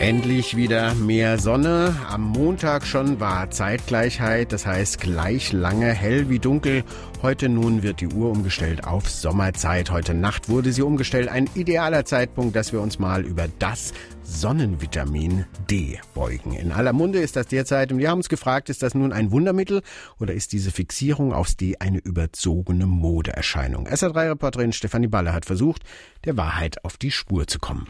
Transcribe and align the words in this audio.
Endlich 0.00 0.56
wieder 0.56 0.94
mehr 0.94 1.38
Sonne. 1.38 1.96
Am 2.08 2.22
Montag 2.22 2.86
schon 2.86 3.18
war 3.18 3.50
Zeitgleichheit, 3.50 4.52
das 4.52 4.64
heißt 4.64 5.00
gleich 5.00 5.52
lange, 5.52 5.92
hell 5.92 6.28
wie 6.28 6.38
dunkel. 6.38 6.84
Heute 7.20 7.48
nun 7.48 7.82
wird 7.82 8.00
die 8.00 8.06
Uhr 8.06 8.30
umgestellt 8.30 8.84
auf 8.84 9.10
Sommerzeit. 9.10 9.90
Heute 9.90 10.14
Nacht 10.14 10.48
wurde 10.48 10.72
sie 10.72 10.82
umgestellt. 10.82 11.28
Ein 11.28 11.50
idealer 11.54 12.04
Zeitpunkt, 12.04 12.54
dass 12.54 12.72
wir 12.72 12.80
uns 12.80 13.00
mal 13.00 13.24
über 13.24 13.48
das 13.58 13.92
Sonnenvitamin 14.22 15.46
D 15.68 15.98
beugen. 16.14 16.52
In 16.52 16.70
aller 16.70 16.92
Munde 16.92 17.18
ist 17.18 17.34
das 17.34 17.48
derzeit 17.48 17.90
und 17.90 17.98
wir 17.98 18.08
haben 18.08 18.18
uns 18.18 18.28
gefragt, 18.28 18.70
ist 18.70 18.84
das 18.84 18.94
nun 18.94 19.12
ein 19.12 19.32
Wundermittel 19.32 19.82
oder 20.20 20.32
ist 20.32 20.52
diese 20.52 20.70
Fixierung 20.70 21.32
aufs 21.32 21.56
D 21.56 21.76
eine 21.80 21.98
überzogene 21.98 22.86
Modeerscheinung? 22.86 23.88
SR3-Reporterin 23.88 24.72
Stefanie 24.72 25.08
Balle 25.08 25.32
hat 25.32 25.44
versucht, 25.44 25.82
der 26.24 26.36
Wahrheit 26.36 26.84
auf 26.84 26.98
die 26.98 27.10
Spur 27.10 27.48
zu 27.48 27.58
kommen. 27.58 27.88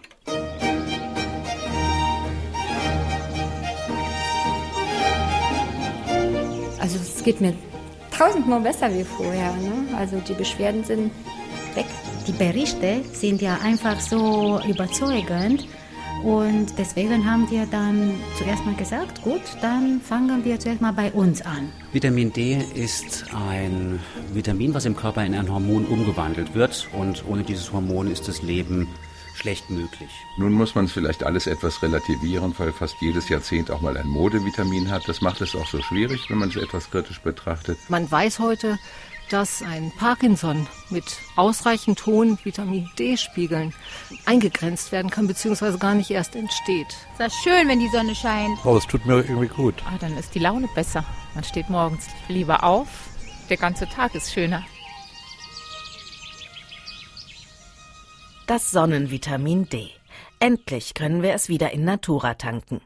Also 6.80 6.98
es 6.98 7.22
geht 7.22 7.40
mir 7.40 7.54
tausendmal 8.16 8.60
besser 8.60 8.92
wie 8.92 9.04
vorher. 9.04 9.52
Ne? 9.52 9.96
Also 9.96 10.20
die 10.20 10.34
Beschwerden 10.34 10.84
sind 10.84 11.10
weg. 11.74 11.86
Die 12.26 12.32
Berichte 12.32 13.02
sind 13.12 13.40
ja 13.40 13.58
einfach 13.62 14.00
so 14.00 14.60
überzeugend. 14.68 15.66
Und 16.22 16.66
deswegen 16.76 17.30
haben 17.30 17.48
wir 17.48 17.64
dann 17.66 18.14
zuerst 18.36 18.64
mal 18.66 18.74
gesagt, 18.74 19.22
gut, 19.22 19.40
dann 19.62 20.00
fangen 20.00 20.44
wir 20.44 20.58
zuerst 20.58 20.80
mal 20.80 20.92
bei 20.92 21.12
uns 21.12 21.42
an. 21.42 21.72
Vitamin 21.92 22.32
D 22.32 22.58
ist 22.74 23.26
ein 23.32 24.00
Vitamin, 24.32 24.74
was 24.74 24.84
im 24.84 24.96
Körper 24.96 25.24
in 25.24 25.34
ein 25.34 25.50
Hormon 25.50 25.84
umgewandelt 25.86 26.54
wird. 26.54 26.88
Und 26.92 27.24
ohne 27.28 27.44
dieses 27.44 27.72
Hormon 27.72 28.10
ist 28.10 28.26
das 28.26 28.42
Leben 28.42 28.88
schlecht 29.38 29.70
möglich. 29.70 30.10
Nun 30.36 30.52
muss 30.52 30.74
man 30.74 30.88
vielleicht 30.88 31.22
alles 31.22 31.46
etwas 31.46 31.82
relativieren, 31.82 32.54
weil 32.58 32.72
fast 32.72 32.96
jedes 33.00 33.28
Jahrzehnt 33.28 33.70
auch 33.70 33.80
mal 33.80 33.96
ein 33.96 34.08
Modevitamin 34.08 34.90
hat. 34.90 35.08
Das 35.08 35.20
macht 35.20 35.40
es 35.40 35.54
auch 35.54 35.66
so 35.66 35.80
schwierig, 35.80 36.28
wenn 36.28 36.38
man 36.38 36.48
es 36.48 36.56
etwas 36.56 36.90
kritisch 36.90 37.20
betrachtet. 37.20 37.78
Man 37.88 38.10
weiß 38.10 38.40
heute, 38.40 38.78
dass 39.30 39.62
ein 39.62 39.92
Parkinson 39.98 40.66
mit 40.90 41.04
ausreichend 41.36 42.04
hohen 42.06 42.38
Vitamin 42.42 42.88
D-Spiegeln 42.98 43.74
eingegrenzt 44.24 44.90
werden 44.90 45.10
kann, 45.10 45.26
beziehungsweise 45.26 45.78
gar 45.78 45.94
nicht 45.94 46.10
erst 46.10 46.34
entsteht. 46.34 46.86
Es 47.18 47.26
ist 47.26 47.42
schön, 47.42 47.68
wenn 47.68 47.80
die 47.80 47.88
Sonne 47.88 48.14
scheint. 48.14 48.58
Oh, 48.64 48.74
das 48.74 48.86
tut 48.86 49.04
mir 49.06 49.16
irgendwie 49.16 49.48
gut. 49.48 49.74
Ah, 49.86 49.98
dann 50.00 50.16
ist 50.16 50.34
die 50.34 50.38
Laune 50.38 50.68
besser. 50.74 51.04
Man 51.34 51.44
steht 51.44 51.68
morgens 51.68 52.06
lieber 52.28 52.64
auf. 52.64 52.88
Der 53.50 53.56
ganze 53.56 53.88
Tag 53.88 54.14
ist 54.14 54.32
schöner. 54.32 54.64
Das 58.48 58.70
Sonnenvitamin 58.70 59.68
D. 59.68 59.90
Endlich 60.40 60.94
können 60.94 61.22
wir 61.22 61.34
es 61.34 61.50
wieder 61.50 61.70
in 61.72 61.84
Natura 61.84 62.32
tanken. 62.32 62.80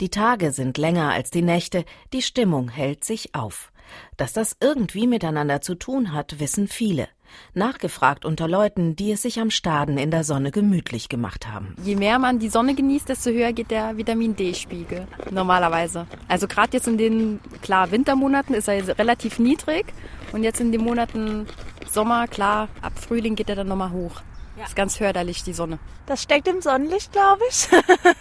Die 0.00 0.08
Tage 0.08 0.50
sind 0.50 0.76
länger 0.76 1.12
als 1.12 1.30
die 1.30 1.40
Nächte, 1.40 1.84
die 2.12 2.20
Stimmung 2.20 2.68
hält 2.68 3.04
sich 3.04 3.32
auf. 3.32 3.70
Dass 4.16 4.32
das 4.32 4.56
irgendwie 4.58 5.06
miteinander 5.06 5.60
zu 5.60 5.76
tun 5.76 6.12
hat, 6.12 6.40
wissen 6.40 6.66
viele. 6.66 7.06
Nachgefragt 7.52 8.24
unter 8.24 8.48
Leuten, 8.48 8.96
die 8.96 9.12
es 9.12 9.22
sich 9.22 9.38
am 9.38 9.50
Staden 9.50 9.98
in 9.98 10.10
der 10.10 10.24
Sonne 10.24 10.50
gemütlich 10.50 11.08
gemacht 11.08 11.46
haben. 11.46 11.76
Je 11.84 11.94
mehr 11.94 12.18
man 12.18 12.40
die 12.40 12.48
Sonne 12.48 12.74
genießt, 12.74 13.08
desto 13.08 13.30
höher 13.30 13.52
geht 13.52 13.70
der 13.70 13.96
Vitamin 13.96 14.34
D-Spiegel 14.34 15.06
normalerweise. 15.30 16.08
Also 16.26 16.48
gerade 16.48 16.72
jetzt 16.72 16.88
in 16.88 16.98
den 16.98 17.38
klar 17.62 17.92
Wintermonaten 17.92 18.52
ist 18.52 18.66
er 18.66 18.98
relativ 18.98 19.38
niedrig 19.38 19.86
und 20.32 20.42
jetzt 20.42 20.60
in 20.60 20.72
den 20.72 20.80
Monaten 20.80 21.46
Sommer, 21.88 22.26
klar, 22.26 22.68
ab 22.82 22.94
Frühling 22.98 23.36
geht 23.36 23.48
er 23.48 23.54
dann 23.54 23.68
nochmal 23.68 23.92
hoch. 23.92 24.20
Ja. 24.56 24.64
Ist 24.64 24.76
ganz 24.76 24.96
förderlich, 24.96 25.42
die 25.42 25.52
Sonne. 25.52 25.78
Das 26.06 26.22
steckt 26.22 26.46
im 26.48 26.60
Sonnenlicht, 26.60 27.12
glaube 27.12 27.42
ich. 27.48 27.68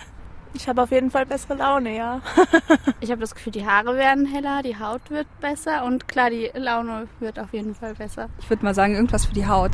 ich 0.54 0.68
habe 0.68 0.82
auf 0.82 0.92
jeden 0.92 1.12
Fall 1.12 1.26
bessere 1.26 1.56
Laune, 1.56 1.96
ja. 1.96 2.22
ich 3.00 3.12
habe 3.12 3.22
das 3.22 3.36
Gefühl, 3.36 3.52
die 3.52 3.66
Haare 3.66 3.96
werden 3.96 4.26
heller, 4.26 4.64
die 4.64 4.78
Haut 4.78 5.10
wird 5.10 5.28
besser 5.40 5.86
und 5.86 6.08
klar, 6.08 6.30
die 6.30 6.50
Laune 6.56 7.08
wird 7.20 7.40
auf 7.40 7.54
jeden 7.54 7.76
Fall 7.76 7.94
besser. 7.94 8.30
Ich 8.40 8.50
würde 8.50 8.64
mal 8.66 8.74
sagen, 8.74 8.96
irgendwas 8.96 9.26
für 9.26 9.34
die 9.34 9.46
Haut. 9.46 9.72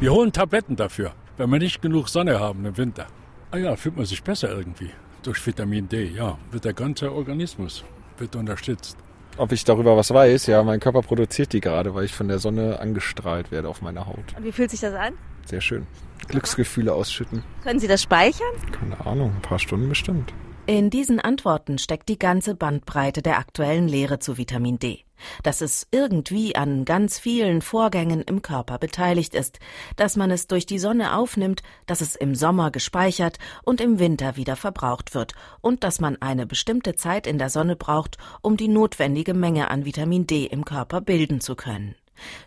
Wir 0.00 0.12
holen 0.12 0.32
Tabletten 0.32 0.76
dafür, 0.76 1.12
wenn 1.38 1.48
wir 1.50 1.58
nicht 1.58 1.80
genug 1.80 2.08
Sonne 2.08 2.38
haben 2.38 2.64
im 2.66 2.76
Winter. 2.76 3.06
Ah 3.50 3.56
ja, 3.56 3.76
fühlt 3.76 3.96
man 3.96 4.04
sich 4.04 4.22
besser 4.22 4.50
irgendwie. 4.50 4.90
Durch 5.22 5.46
Vitamin 5.46 5.88
D, 5.88 6.04
ja, 6.04 6.38
wird 6.50 6.64
der 6.64 6.74
ganze 6.74 7.12
Organismus 7.12 7.84
wird 8.18 8.36
unterstützt. 8.36 8.96
Ob 9.38 9.52
ich 9.52 9.64
darüber 9.64 9.96
was 9.96 10.12
weiß? 10.12 10.46
Ja, 10.46 10.62
mein 10.62 10.80
Körper 10.80 11.02
produziert 11.02 11.52
die 11.52 11.60
gerade, 11.60 11.94
weil 11.94 12.04
ich 12.04 12.14
von 12.14 12.28
der 12.28 12.38
Sonne 12.38 12.78
angestrahlt 12.80 13.50
werde 13.50 13.68
auf 13.68 13.80
meiner 13.80 14.06
Haut. 14.06 14.36
Und 14.36 14.44
wie 14.44 14.52
fühlt 14.52 14.70
sich 14.70 14.80
das 14.80 14.94
an? 14.94 15.14
Sehr 15.46 15.60
schön. 15.60 15.86
Glücksgefühle 16.28 16.94
ausschütten. 16.94 17.42
Können 17.62 17.80
Sie 17.80 17.88
das 17.88 18.02
speichern? 18.02 18.54
Keine 18.70 19.04
Ahnung, 19.04 19.32
ein 19.34 19.42
paar 19.42 19.58
Stunden 19.58 19.88
bestimmt. 19.88 20.32
In 20.66 20.90
diesen 20.90 21.18
Antworten 21.18 21.78
steckt 21.78 22.08
die 22.08 22.18
ganze 22.18 22.54
Bandbreite 22.54 23.20
der 23.20 23.38
aktuellen 23.38 23.88
Lehre 23.88 24.20
zu 24.20 24.38
Vitamin 24.38 24.78
D. 24.78 25.04
Dass 25.42 25.60
es 25.60 25.88
irgendwie 25.90 26.54
an 26.54 26.84
ganz 26.84 27.18
vielen 27.18 27.62
Vorgängen 27.62 28.22
im 28.22 28.42
Körper 28.42 28.78
beteiligt 28.78 29.34
ist, 29.34 29.58
dass 29.96 30.16
man 30.16 30.30
es 30.30 30.46
durch 30.46 30.64
die 30.64 30.78
Sonne 30.78 31.16
aufnimmt, 31.16 31.62
dass 31.86 32.00
es 32.00 32.14
im 32.14 32.36
Sommer 32.36 32.70
gespeichert 32.70 33.38
und 33.64 33.80
im 33.80 33.98
Winter 33.98 34.36
wieder 34.36 34.54
verbraucht 34.54 35.14
wird 35.14 35.34
und 35.60 35.82
dass 35.82 36.00
man 36.00 36.20
eine 36.22 36.46
bestimmte 36.46 36.94
Zeit 36.94 37.26
in 37.26 37.38
der 37.38 37.50
Sonne 37.50 37.74
braucht, 37.74 38.16
um 38.40 38.56
die 38.56 38.68
notwendige 38.68 39.34
Menge 39.34 39.68
an 39.68 39.84
Vitamin 39.84 40.28
D 40.28 40.44
im 40.44 40.64
Körper 40.64 41.00
bilden 41.00 41.40
zu 41.40 41.56
können. 41.56 41.96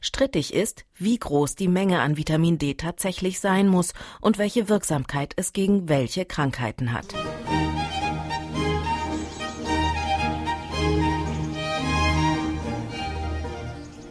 Strittig 0.01 0.53
ist, 0.53 0.85
wie 0.95 1.17
groß 1.17 1.55
die 1.55 1.67
Menge 1.67 2.01
an 2.01 2.17
Vitamin 2.17 2.57
D 2.57 2.75
tatsächlich 2.75 3.39
sein 3.39 3.67
muss 3.67 3.93
und 4.21 4.37
welche 4.37 4.69
Wirksamkeit 4.69 5.33
es 5.35 5.53
gegen 5.53 5.89
welche 5.89 6.25
Krankheiten 6.25 6.93
hat. 6.93 7.13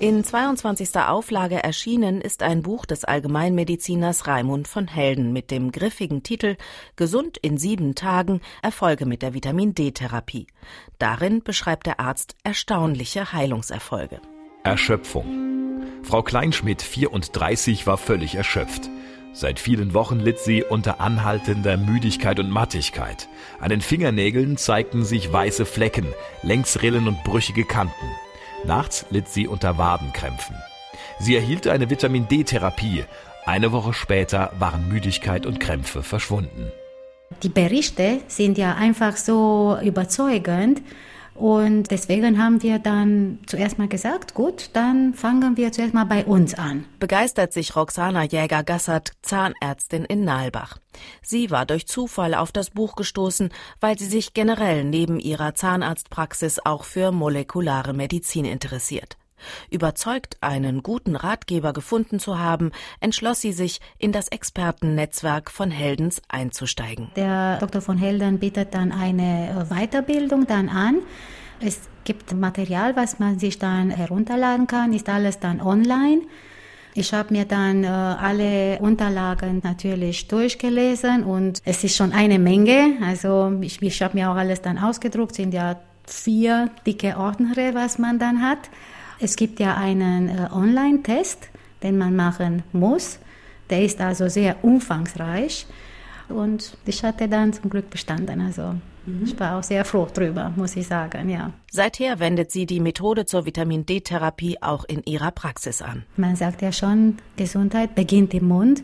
In 0.04 0.22
22. 0.22 0.98
Auflage 0.98 1.64
erschienen 1.64 2.20
ist 2.20 2.42
ein 2.42 2.60
Buch 2.60 2.84
des 2.84 3.04
Allgemeinmediziners 3.04 4.26
Raimund 4.26 4.68
von 4.68 4.86
Helden 4.86 5.32
mit 5.32 5.50
dem 5.50 5.72
griffigen 5.72 6.22
Titel 6.22 6.56
Gesund 6.96 7.38
in 7.38 7.56
sieben 7.56 7.94
Tagen 7.94 8.42
Erfolge 8.60 9.06
mit 9.06 9.22
der 9.22 9.32
Vitamin 9.32 9.74
D-Therapie. 9.74 10.46
Darin 10.98 11.42
beschreibt 11.42 11.86
der 11.86 12.00
Arzt 12.00 12.36
erstaunliche 12.44 13.32
Heilungserfolge. 13.32 14.20
Erschöpfung. 14.64 15.26
Frau 16.04 16.22
Kleinschmidt, 16.22 16.80
34, 16.80 17.86
war 17.86 17.98
völlig 17.98 18.34
erschöpft. 18.34 18.88
Seit 19.34 19.60
vielen 19.60 19.92
Wochen 19.92 20.20
litt 20.20 20.38
sie 20.38 20.64
unter 20.64 21.02
anhaltender 21.02 21.76
Müdigkeit 21.76 22.40
und 22.40 22.48
Mattigkeit. 22.48 23.28
An 23.60 23.68
den 23.68 23.82
Fingernägeln 23.82 24.56
zeigten 24.56 25.04
sich 25.04 25.30
weiße 25.30 25.66
Flecken, 25.66 26.06
Längsrillen 26.42 27.08
und 27.08 27.22
brüchige 27.24 27.66
Kanten. 27.66 28.06
Nachts 28.64 29.04
litt 29.10 29.28
sie 29.28 29.46
unter 29.48 29.76
Wadenkrämpfen. 29.76 30.56
Sie 31.20 31.36
erhielt 31.36 31.68
eine 31.68 31.90
Vitamin 31.90 32.26
D-Therapie. 32.26 33.04
Eine 33.44 33.70
Woche 33.70 33.92
später 33.92 34.50
waren 34.58 34.88
Müdigkeit 34.88 35.44
und 35.44 35.60
Krämpfe 35.60 36.02
verschwunden. 36.02 36.72
Die 37.42 37.50
Berichte 37.50 38.20
sind 38.28 38.56
ja 38.56 38.76
einfach 38.76 39.18
so 39.18 39.76
überzeugend. 39.82 40.80
Und 41.34 41.90
deswegen 41.90 42.42
haben 42.42 42.62
wir 42.62 42.78
dann 42.78 43.40
zuerst 43.46 43.78
mal 43.78 43.88
gesagt, 43.88 44.34
gut, 44.34 44.70
dann 44.72 45.14
fangen 45.14 45.56
wir 45.56 45.72
zuerst 45.72 45.92
mal 45.92 46.04
bei 46.04 46.24
uns 46.24 46.54
an. 46.54 46.84
Begeistert 47.00 47.52
sich 47.52 47.74
Roxana 47.74 48.24
Jäger-Gassert, 48.24 49.12
Zahnärztin 49.22 50.04
in 50.04 50.24
Nalbach. 50.24 50.78
Sie 51.22 51.50
war 51.50 51.66
durch 51.66 51.86
Zufall 51.88 52.34
auf 52.34 52.52
das 52.52 52.70
Buch 52.70 52.94
gestoßen, 52.94 53.50
weil 53.80 53.98
sie 53.98 54.06
sich 54.06 54.32
generell 54.32 54.84
neben 54.84 55.18
ihrer 55.18 55.54
Zahnarztpraxis 55.54 56.60
auch 56.64 56.84
für 56.84 57.10
molekulare 57.10 57.94
Medizin 57.94 58.44
interessiert. 58.44 59.16
Überzeugt, 59.70 60.36
einen 60.40 60.82
guten 60.82 61.16
Ratgeber 61.16 61.72
gefunden 61.72 62.18
zu 62.18 62.38
haben, 62.38 62.72
entschloss 63.00 63.40
sie 63.40 63.52
sich, 63.52 63.80
in 63.98 64.12
das 64.12 64.28
Expertennetzwerk 64.28 65.50
von 65.50 65.70
Heldens 65.70 66.22
einzusteigen. 66.28 67.10
Der 67.16 67.58
Dr. 67.58 67.80
von 67.80 67.98
Helden 67.98 68.38
bietet 68.38 68.74
dann 68.74 68.92
eine 68.92 69.66
Weiterbildung 69.70 70.46
dann 70.46 70.68
an. 70.68 70.98
Es 71.60 71.80
gibt 72.04 72.34
Material, 72.34 72.96
was 72.96 73.18
man 73.18 73.38
sich 73.38 73.58
dann 73.58 73.90
herunterladen 73.90 74.66
kann, 74.66 74.92
ist 74.92 75.08
alles 75.08 75.40
dann 75.40 75.60
online. 75.60 76.22
Ich 76.96 77.12
habe 77.12 77.34
mir 77.34 77.44
dann 77.44 77.82
äh, 77.82 77.88
alle 77.88 78.78
Unterlagen 78.78 79.60
natürlich 79.64 80.28
durchgelesen 80.28 81.24
und 81.24 81.60
es 81.64 81.82
ist 81.82 81.96
schon 81.96 82.12
eine 82.12 82.38
Menge. 82.38 82.98
Also 83.02 83.52
ich, 83.62 83.82
ich 83.82 84.00
habe 84.00 84.16
mir 84.16 84.30
auch 84.30 84.36
alles 84.36 84.62
dann 84.62 84.78
ausgedruckt, 84.78 85.34
sind 85.34 85.52
ja 85.52 85.80
vier 86.06 86.70
dicke 86.86 87.16
Ordner, 87.16 87.74
was 87.74 87.98
man 87.98 88.20
dann 88.20 88.42
hat. 88.42 88.70
Es 89.24 89.36
gibt 89.36 89.58
ja 89.58 89.74
einen 89.74 90.28
äh, 90.28 90.48
Online-Test, 90.52 91.48
den 91.82 91.96
man 91.96 92.14
machen 92.14 92.62
muss. 92.74 93.18
Der 93.70 93.82
ist 93.82 93.98
also 94.02 94.28
sehr 94.28 94.62
umfangreich 94.62 95.66
und 96.28 96.76
ich 96.84 97.02
hatte 97.02 97.26
dann 97.26 97.54
zum 97.54 97.70
Glück 97.70 97.88
bestanden. 97.88 98.42
Also 98.42 98.74
Ich 99.24 99.40
war 99.40 99.58
auch 99.58 99.62
sehr 99.62 99.86
froh 99.86 100.06
drüber, 100.12 100.52
muss 100.56 100.76
ich 100.76 100.86
sagen, 100.86 101.30
ja. 101.30 101.52
Seither 101.70 102.20
wendet 102.20 102.50
sie 102.50 102.66
die 102.66 102.80
Methode 102.80 103.24
zur 103.24 103.46
Vitamin 103.46 103.86
D-Therapie 103.86 104.58
auch 104.60 104.84
in 104.84 105.02
ihrer 105.04 105.30
Praxis 105.30 105.80
an. 105.80 106.04
Man 106.18 106.36
sagt 106.36 106.60
ja 106.60 106.72
schon, 106.72 107.16
Gesundheit 107.36 107.94
beginnt 107.94 108.34
im 108.34 108.48
Mund. 108.48 108.82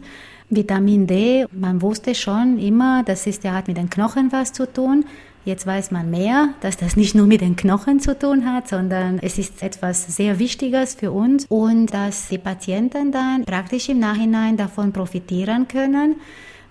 Vitamin 0.48 1.06
D, 1.06 1.46
man 1.52 1.82
wusste 1.82 2.14
schon 2.14 2.58
immer, 2.58 3.02
das 3.04 3.26
ist 3.26 3.44
ja 3.44 3.52
hat 3.52 3.68
mit 3.68 3.76
den 3.76 3.90
Knochen 3.90 4.32
was 4.32 4.52
zu 4.54 4.70
tun. 4.70 5.04
Jetzt 5.44 5.66
weiß 5.66 5.90
man 5.90 6.10
mehr, 6.10 6.50
dass 6.60 6.76
das 6.76 6.96
nicht 6.96 7.14
nur 7.14 7.26
mit 7.26 7.40
den 7.40 7.56
Knochen 7.56 7.98
zu 7.98 8.18
tun 8.18 8.44
hat, 8.44 8.68
sondern 8.68 9.18
es 9.20 9.38
ist 9.38 9.62
etwas 9.62 10.14
sehr 10.14 10.38
Wichtiges 10.38 10.94
für 10.94 11.12
uns 11.12 11.46
und 11.48 11.94
dass 11.94 12.28
die 12.28 12.38
Patienten 12.38 13.10
dann 13.10 13.44
praktisch 13.44 13.88
im 13.88 14.00
Nachhinein 14.00 14.56
davon 14.56 14.92
profitieren 14.92 15.66
können 15.66 16.16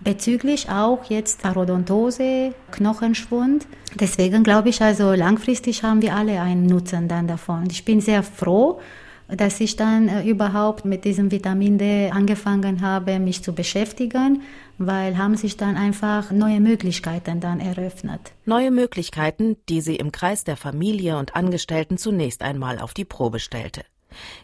bezüglich 0.01 0.69
auch 0.69 1.03
jetzt 1.09 1.41
Parodontose, 1.41 2.53
Knochenschwund. 2.71 3.67
Deswegen 3.99 4.43
glaube 4.43 4.69
ich, 4.69 4.81
also 4.81 5.13
langfristig 5.13 5.83
haben 5.83 6.01
wir 6.01 6.15
alle 6.15 6.41
einen 6.41 6.65
Nutzen 6.65 7.07
dann 7.07 7.27
davon. 7.27 7.67
Ich 7.69 7.85
bin 7.85 8.01
sehr 8.01 8.23
froh, 8.23 8.79
dass 9.27 9.59
ich 9.59 9.75
dann 9.75 10.07
äh, 10.07 10.23
überhaupt 10.23 10.85
mit 10.85 11.05
diesem 11.05 11.31
Vitamin 11.31 11.77
D 11.77 12.09
angefangen 12.11 12.81
habe, 12.81 13.19
mich 13.19 13.43
zu 13.43 13.53
beschäftigen, 13.53 14.41
weil 14.79 15.17
haben 15.17 15.35
sich 15.35 15.57
dann 15.57 15.77
einfach 15.77 16.31
neue 16.31 16.59
Möglichkeiten 16.59 17.39
dann 17.39 17.59
eröffnet. 17.59 18.31
Neue 18.45 18.71
Möglichkeiten, 18.71 19.57
die 19.67 19.81
sie 19.81 19.97
im 19.97 20.11
Kreis 20.11 20.43
der 20.43 20.57
Familie 20.57 21.17
und 21.17 21.35
Angestellten 21.35 21.97
zunächst 21.97 22.41
einmal 22.41 22.79
auf 22.79 22.93
die 22.93 23.05
Probe 23.05 23.39
stellte. 23.39 23.83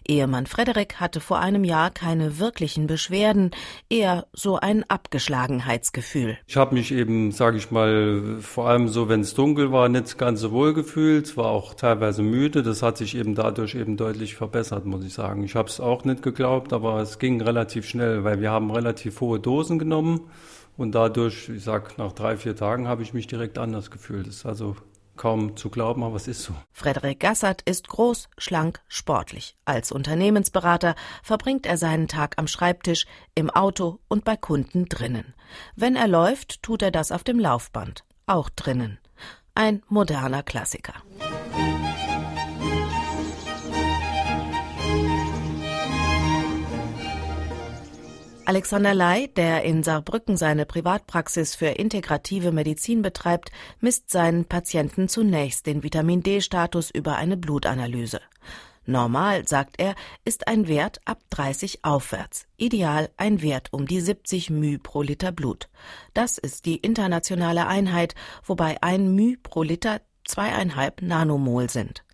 Ehemann 0.07 0.45
Frederik 0.45 0.99
hatte 0.99 1.19
vor 1.19 1.39
einem 1.39 1.63
Jahr 1.63 1.91
keine 1.91 2.39
wirklichen 2.39 2.87
Beschwerden, 2.87 3.51
eher 3.89 4.27
so 4.33 4.57
ein 4.57 4.83
Abgeschlagenheitsgefühl. 4.87 6.37
Ich 6.47 6.57
habe 6.57 6.75
mich 6.75 6.91
eben, 6.91 7.31
sage 7.31 7.57
ich 7.57 7.71
mal, 7.71 8.37
vor 8.41 8.67
allem 8.67 8.87
so, 8.87 9.09
wenn 9.09 9.21
es 9.21 9.33
dunkel 9.33 9.71
war, 9.71 9.89
nicht 9.89 10.17
ganz 10.17 10.41
so 10.41 10.51
wohl 10.51 10.73
gefühlt, 10.73 11.37
war 11.37 11.47
auch 11.47 11.73
teilweise 11.73 12.21
müde. 12.21 12.63
Das 12.63 12.81
hat 12.81 12.97
sich 12.97 13.15
eben 13.15 13.35
dadurch 13.35 13.75
eben 13.75 13.97
deutlich 13.97 14.35
verbessert, 14.35 14.85
muss 14.85 15.05
ich 15.05 15.13
sagen. 15.13 15.43
Ich 15.43 15.55
habe 15.55 15.69
es 15.69 15.79
auch 15.79 16.03
nicht 16.03 16.21
geglaubt, 16.21 16.73
aber 16.73 16.99
es 16.99 17.19
ging 17.19 17.41
relativ 17.41 17.87
schnell, 17.87 18.23
weil 18.23 18.41
wir 18.41 18.51
haben 18.51 18.71
relativ 18.71 19.21
hohe 19.21 19.39
Dosen 19.39 19.79
genommen 19.79 20.21
und 20.77 20.93
dadurch, 20.93 21.49
ich 21.49 21.63
sag, 21.63 21.97
nach 21.97 22.11
drei, 22.11 22.37
vier 22.37 22.55
Tagen 22.55 22.87
habe 22.87 23.01
ich 23.01 23.13
mich 23.13 23.27
direkt 23.27 23.57
anders 23.57 23.91
gefühlt. 23.91 24.27
Das 24.27 24.35
ist 24.37 24.45
also 24.45 24.75
kaum 25.17 25.55
zu 25.57 25.69
glauben, 25.69 26.03
aber 26.03 26.15
es 26.15 26.27
ist 26.27 26.43
so. 26.43 26.53
Frederik 26.71 27.19
Gassert 27.19 27.61
ist 27.63 27.87
groß, 27.87 28.29
schlank, 28.37 28.81
sportlich. 28.87 29.55
Als 29.65 29.91
Unternehmensberater 29.91 30.95
verbringt 31.23 31.65
er 31.65 31.77
seinen 31.77 32.07
Tag 32.07 32.35
am 32.37 32.47
Schreibtisch, 32.47 33.05
im 33.33 33.49
Auto 33.49 33.99
und 34.07 34.25
bei 34.25 34.35
Kunden 34.35 34.85
drinnen. 34.85 35.33
Wenn 35.75 35.95
er 35.95 36.07
läuft, 36.07 36.63
tut 36.63 36.81
er 36.81 36.91
das 36.91 37.11
auf 37.11 37.23
dem 37.23 37.39
Laufband, 37.39 38.03
auch 38.25 38.49
drinnen. 38.49 38.99
Ein 39.53 39.83
moderner 39.87 40.43
Klassiker. 40.43 40.95
Alexander 48.47 48.93
Ley, 48.93 49.27
der 49.27 49.63
in 49.63 49.81
Saarbrücken 49.81 50.37
seine 50.37 50.67
Privatpraxis 50.67 51.55
für 51.55 51.67
integrative 51.67 52.51
Medizin 52.51 53.01
betreibt, 53.01 53.49
misst 53.79 54.11
seinen 54.11 54.45
Patienten 54.45 55.09
zunächst 55.09 55.65
den 55.65 55.81
Vitamin 55.81 56.21
D-Status 56.21 56.91
über 56.91 57.15
eine 57.15 57.37
Blutanalyse. 57.37 58.21
Normal, 58.85 59.47
sagt 59.47 59.79
er, 59.79 59.95
ist 60.25 60.47
ein 60.47 60.67
Wert 60.67 60.99
ab 61.05 61.19
30 61.31 61.83
aufwärts. 61.83 62.45
Ideal 62.55 63.09
ein 63.17 63.41
Wert 63.41 63.73
um 63.73 63.87
die 63.87 63.99
70 63.99 64.51
μ 64.51 64.77
pro 64.77 65.01
Liter 65.01 65.31
Blut. 65.31 65.69
Das 66.13 66.37
ist 66.37 66.67
die 66.67 66.77
internationale 66.77 67.65
Einheit, 67.65 68.13
wobei 68.43 68.77
ein 68.81 69.15
μ 69.15 69.37
pro 69.41 69.63
Liter 69.63 70.01
zweieinhalb 70.23 71.01
Nanomol 71.01 71.69
sind. 71.71 72.04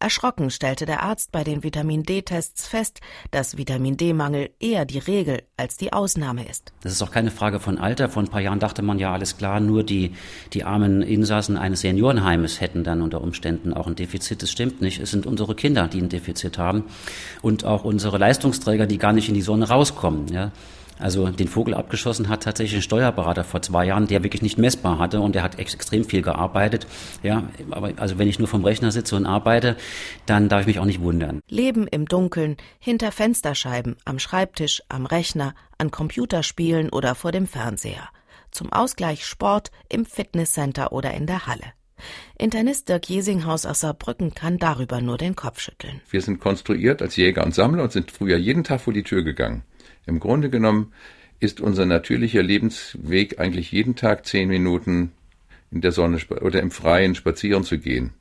Erschrocken 0.00 0.50
stellte 0.50 0.86
der 0.86 1.02
Arzt 1.02 1.32
bei 1.32 1.42
den 1.42 1.64
Vitamin 1.64 2.04
D-Tests 2.04 2.68
fest, 2.68 3.00
dass 3.32 3.56
Vitamin 3.56 3.96
D-Mangel 3.96 4.50
eher 4.60 4.84
die 4.84 4.98
Regel 4.98 5.42
als 5.56 5.76
die 5.76 5.92
Ausnahme 5.92 6.48
ist. 6.48 6.72
Das 6.82 6.92
ist 6.92 7.02
auch 7.02 7.10
keine 7.10 7.32
Frage 7.32 7.58
von 7.58 7.78
Alter. 7.78 8.08
Vor 8.08 8.22
ein 8.22 8.28
paar 8.28 8.40
Jahren 8.40 8.60
dachte 8.60 8.82
man 8.82 9.00
ja 9.00 9.12
alles 9.12 9.36
klar, 9.36 9.58
nur 9.58 9.82
die, 9.82 10.12
die 10.52 10.62
armen 10.62 11.02
Insassen 11.02 11.56
eines 11.56 11.80
Seniorenheimes 11.80 12.60
hätten 12.60 12.84
dann 12.84 13.02
unter 13.02 13.20
Umständen 13.20 13.74
auch 13.74 13.88
ein 13.88 13.96
Defizit. 13.96 14.40
Das 14.42 14.52
stimmt 14.52 14.80
nicht. 14.80 15.00
Es 15.00 15.10
sind 15.10 15.26
unsere 15.26 15.56
Kinder, 15.56 15.88
die 15.88 16.00
ein 16.00 16.08
Defizit 16.08 16.58
haben 16.58 16.84
und 17.42 17.64
auch 17.64 17.84
unsere 17.84 18.18
Leistungsträger, 18.18 18.86
die 18.86 18.98
gar 18.98 19.12
nicht 19.12 19.28
in 19.28 19.34
die 19.34 19.42
Sonne 19.42 19.68
rauskommen. 19.68 20.28
Ja. 20.28 20.52
Also 20.98 21.28
den 21.28 21.48
Vogel 21.48 21.74
abgeschossen 21.74 22.28
hat 22.28 22.42
tatsächlich 22.42 22.76
ein 22.76 22.82
Steuerberater 22.82 23.44
vor 23.44 23.62
zwei 23.62 23.86
Jahren, 23.86 24.06
der 24.06 24.22
wirklich 24.22 24.42
nicht 24.42 24.58
messbar 24.58 24.98
hatte 24.98 25.20
und 25.20 25.34
der 25.34 25.42
hat 25.42 25.58
ex 25.58 25.74
extrem 25.74 26.04
viel 26.04 26.22
gearbeitet. 26.22 26.86
Ja, 27.22 27.44
aber 27.70 27.92
also 27.96 28.18
wenn 28.18 28.28
ich 28.28 28.38
nur 28.38 28.48
vom 28.48 28.64
Rechner 28.64 28.90
sitze 28.90 29.16
und 29.16 29.26
arbeite, 29.26 29.76
dann 30.26 30.48
darf 30.48 30.62
ich 30.62 30.66
mich 30.66 30.78
auch 30.80 30.84
nicht 30.84 31.00
wundern. 31.00 31.40
Leben 31.48 31.86
im 31.86 32.06
Dunkeln, 32.06 32.56
hinter 32.78 33.12
Fensterscheiben, 33.12 33.96
am 34.04 34.18
Schreibtisch, 34.18 34.82
am 34.88 35.06
Rechner, 35.06 35.54
an 35.78 35.90
Computerspielen 35.90 36.90
oder 36.90 37.14
vor 37.14 37.32
dem 37.32 37.46
Fernseher. 37.46 38.08
Zum 38.50 38.72
Ausgleich 38.72 39.24
Sport 39.24 39.70
im 39.88 40.04
Fitnesscenter 40.04 40.92
oder 40.92 41.12
in 41.14 41.26
der 41.26 41.46
Halle. 41.46 41.64
Internist 42.38 42.88
Dirk 42.88 43.08
Jesinghaus 43.08 43.66
aus 43.66 43.80
Saarbrücken 43.80 44.34
kann 44.34 44.58
darüber 44.58 45.00
nur 45.00 45.18
den 45.18 45.34
Kopf 45.34 45.60
schütteln. 45.60 46.00
Wir 46.10 46.22
sind 46.22 46.40
konstruiert 46.40 47.02
als 47.02 47.16
Jäger 47.16 47.44
und 47.44 47.54
Sammler 47.54 47.82
und 47.82 47.92
sind 47.92 48.10
früher 48.10 48.36
jeden 48.36 48.64
Tag 48.64 48.80
vor 48.80 48.92
die 48.92 49.02
Tür 49.02 49.22
gegangen. 49.22 49.64
Im 50.08 50.20
Grunde 50.20 50.48
genommen 50.48 50.92
ist 51.38 51.60
unser 51.60 51.84
natürlicher 51.84 52.42
Lebensweg 52.42 53.38
eigentlich 53.38 53.70
jeden 53.70 53.94
Tag 53.94 54.26
zehn 54.26 54.48
Minuten 54.48 55.12
in 55.70 55.82
der 55.82 55.92
Sonne 55.92 56.18
oder 56.40 56.60
im 56.60 56.70
Freien 56.70 57.14
spazieren 57.14 57.62
zu 57.62 57.78
gehen 57.78 58.12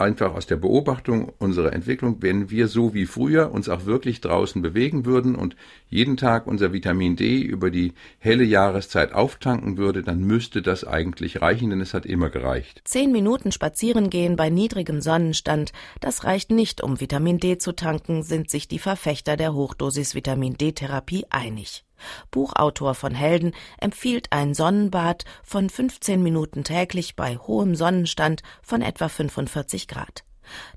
einfach 0.00 0.34
aus 0.34 0.46
der 0.46 0.56
Beobachtung 0.56 1.32
unserer 1.38 1.72
Entwicklung, 1.72 2.16
wenn 2.20 2.50
wir 2.50 2.68
so 2.68 2.94
wie 2.94 3.06
früher 3.06 3.52
uns 3.52 3.68
auch 3.68 3.86
wirklich 3.86 4.20
draußen 4.20 4.62
bewegen 4.62 5.04
würden 5.04 5.34
und 5.34 5.56
jeden 5.88 6.16
Tag 6.16 6.46
unser 6.46 6.72
Vitamin 6.72 7.16
D 7.16 7.40
über 7.40 7.70
die 7.70 7.92
helle 8.18 8.44
Jahreszeit 8.44 9.12
auftanken 9.12 9.76
würde, 9.76 10.02
dann 10.02 10.20
müsste 10.20 10.62
das 10.62 10.84
eigentlich 10.84 11.42
reichen, 11.42 11.70
denn 11.70 11.80
es 11.80 11.94
hat 11.94 12.06
immer 12.06 12.30
gereicht. 12.30 12.82
Zehn 12.84 13.12
Minuten 13.12 13.52
spazieren 13.52 14.10
gehen 14.10 14.36
bei 14.36 14.50
niedrigem 14.50 15.00
Sonnenstand, 15.00 15.72
das 16.00 16.24
reicht 16.24 16.50
nicht, 16.50 16.82
um 16.82 17.00
Vitamin 17.00 17.38
D 17.38 17.58
zu 17.58 17.72
tanken, 17.72 18.22
sind 18.22 18.50
sich 18.50 18.68
die 18.68 18.78
Verfechter 18.78 19.36
der 19.36 19.54
Hochdosis 19.54 20.14
Vitamin 20.14 20.54
D-Therapie 20.54 21.26
einig. 21.30 21.84
Buchautor 22.30 22.94
von 22.94 23.14
Helden 23.14 23.52
empfiehlt 23.78 24.28
ein 24.30 24.54
Sonnenbad 24.54 25.24
von 25.42 25.70
15 25.70 26.22
Minuten 26.22 26.64
täglich 26.64 27.16
bei 27.16 27.36
hohem 27.36 27.74
Sonnenstand 27.74 28.42
von 28.62 28.82
etwa 28.82 29.08
45 29.08 29.88
Grad. 29.88 30.24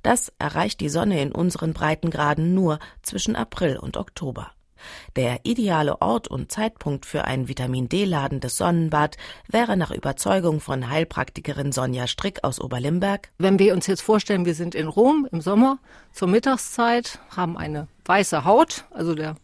Das 0.02 0.31
erreicht 0.40 0.81
die 0.81 0.90
Sonne 0.90 1.22
in 1.22 1.31
unseren 1.31 1.74
Breitengraden 1.74 2.54
nur 2.54 2.80
zwischen 3.02 3.36
April 3.36 3.78
und 3.78 3.98
Oktober. 3.98 4.52
Der 5.16 5.40
ideale 5.44 6.02
Ort 6.02 6.27
und 6.27 6.51
Zeitpunkt 6.51 7.06
für 7.06 7.25
ein 7.25 7.48
Vitamin 7.48 7.89
D-ladendes 7.89 8.58
Sonnenbad 8.58 9.18
wäre 9.48 9.77
nach 9.77 9.92
Überzeugung 9.92 10.60
von 10.60 10.89
Heilpraktikerin 10.89 11.72
Sonja 11.72 12.08
Strick 12.08 12.44
aus 12.44 12.60
Oberlimberg. 12.60 13.32
Wenn 13.38 13.60
wir 13.60 13.74
uns 13.74 13.88
jetzt 13.88 14.01
vorstellen, 14.01 14.46
wir 14.46 14.56
sind 14.56 14.75
in 14.75 14.88
Rom 14.88 15.27
im 15.32 15.42
Sommer 15.42 15.80
zur 16.12 16.27
Mittagszeit, 16.27 17.20
haben 17.36 17.58
eine 17.58 17.88
weiße 18.06 18.44
Haut, 18.46 18.86
also 18.92 19.15
der 19.15 19.36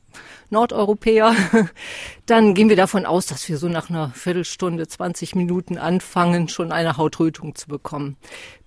Nordeuropäer, 0.50 1.36
dann 2.26 2.54
gehen 2.54 2.70
wir 2.70 2.76
davon 2.76 3.06
aus, 3.06 3.28
dass 3.28 3.48
wir 3.50 3.58
so 3.58 3.68
nach 3.68 3.90
einer 3.90 4.10
Viertelstunde, 4.12 4.88
20 4.88 5.36
Minuten 5.36 5.78
anfangen, 5.78 6.48
schon 6.48 6.72
eine 6.72 6.98
Hautrötung 6.98 7.56
zu 7.56 7.68
bekommen. 7.68 8.18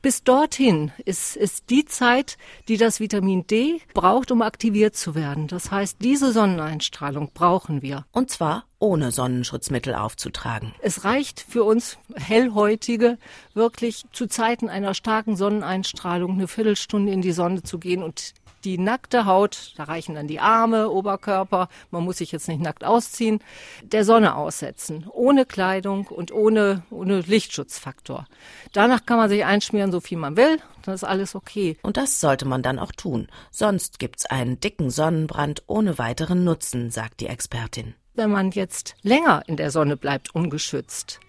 Bis 0.00 0.24
dorthin 0.24 0.90
ist, 1.04 1.36
ist 1.36 1.70
die 1.70 1.84
Zeit, 1.84 2.36
die 2.68 2.76
das 2.76 2.98
Vitamin 2.98 3.46
D 3.46 3.80
braucht, 3.94 4.32
um 4.32 4.42
aktiviert 4.42 4.96
zu 4.96 5.14
werden. 5.14 5.46
Das 5.46 5.70
heißt, 5.70 5.98
diese 6.00 6.32
Sonneneinstrahlung 6.32 7.30
brauchen 7.32 7.82
wir. 7.82 8.04
Und 8.10 8.30
zwar 8.30 8.64
ohne 8.80 9.12
Sonnenschutzmittel 9.12 9.94
aufzutragen. 9.94 10.74
Es 10.80 11.04
reicht 11.04 11.40
für 11.40 11.62
uns 11.62 11.98
Hellhäutige 12.16 13.16
wirklich 13.54 14.04
zu 14.12 14.26
Zeiten 14.26 14.68
einer 14.68 14.92
starken 14.94 15.36
Sonneneinstrahlung 15.36 16.32
eine 16.32 16.48
Viertelstunde 16.48 17.12
in 17.12 17.22
die 17.22 17.30
Sonne 17.30 17.62
zu 17.62 17.78
gehen 17.78 18.02
und 18.02 18.34
die 18.64 18.78
nackte 18.78 19.26
Haut, 19.26 19.72
da 19.76 19.84
reichen 19.84 20.14
dann 20.14 20.28
die 20.28 20.40
Arme, 20.40 20.90
Oberkörper, 20.90 21.68
man 21.90 22.04
muss 22.04 22.18
sich 22.18 22.32
jetzt 22.32 22.48
nicht 22.48 22.60
nackt 22.60 22.84
ausziehen, 22.84 23.40
der 23.82 24.04
Sonne 24.04 24.36
aussetzen, 24.36 25.06
ohne 25.12 25.46
Kleidung 25.46 26.06
und 26.06 26.32
ohne, 26.32 26.82
ohne 26.90 27.20
Lichtschutzfaktor. 27.20 28.26
Danach 28.72 29.06
kann 29.06 29.18
man 29.18 29.28
sich 29.28 29.44
einschmieren, 29.44 29.92
so 29.92 30.00
viel 30.00 30.18
man 30.18 30.36
will, 30.36 30.58
dann 30.82 30.94
ist 30.94 31.04
alles 31.04 31.34
okay. 31.34 31.76
Und 31.82 31.96
das 31.96 32.20
sollte 32.20 32.46
man 32.46 32.62
dann 32.62 32.78
auch 32.78 32.92
tun, 32.92 33.28
sonst 33.50 33.98
gibt's 33.98 34.26
einen 34.26 34.60
dicken 34.60 34.90
Sonnenbrand 34.90 35.62
ohne 35.66 35.98
weiteren 35.98 36.44
Nutzen, 36.44 36.90
sagt 36.90 37.20
die 37.20 37.26
Expertin. 37.26 37.94
Wenn 38.14 38.30
man 38.30 38.50
jetzt 38.50 38.94
länger 39.02 39.42
in 39.46 39.56
der 39.56 39.70
Sonne 39.70 39.96
bleibt, 39.96 40.34
ungeschützt, 40.34 41.20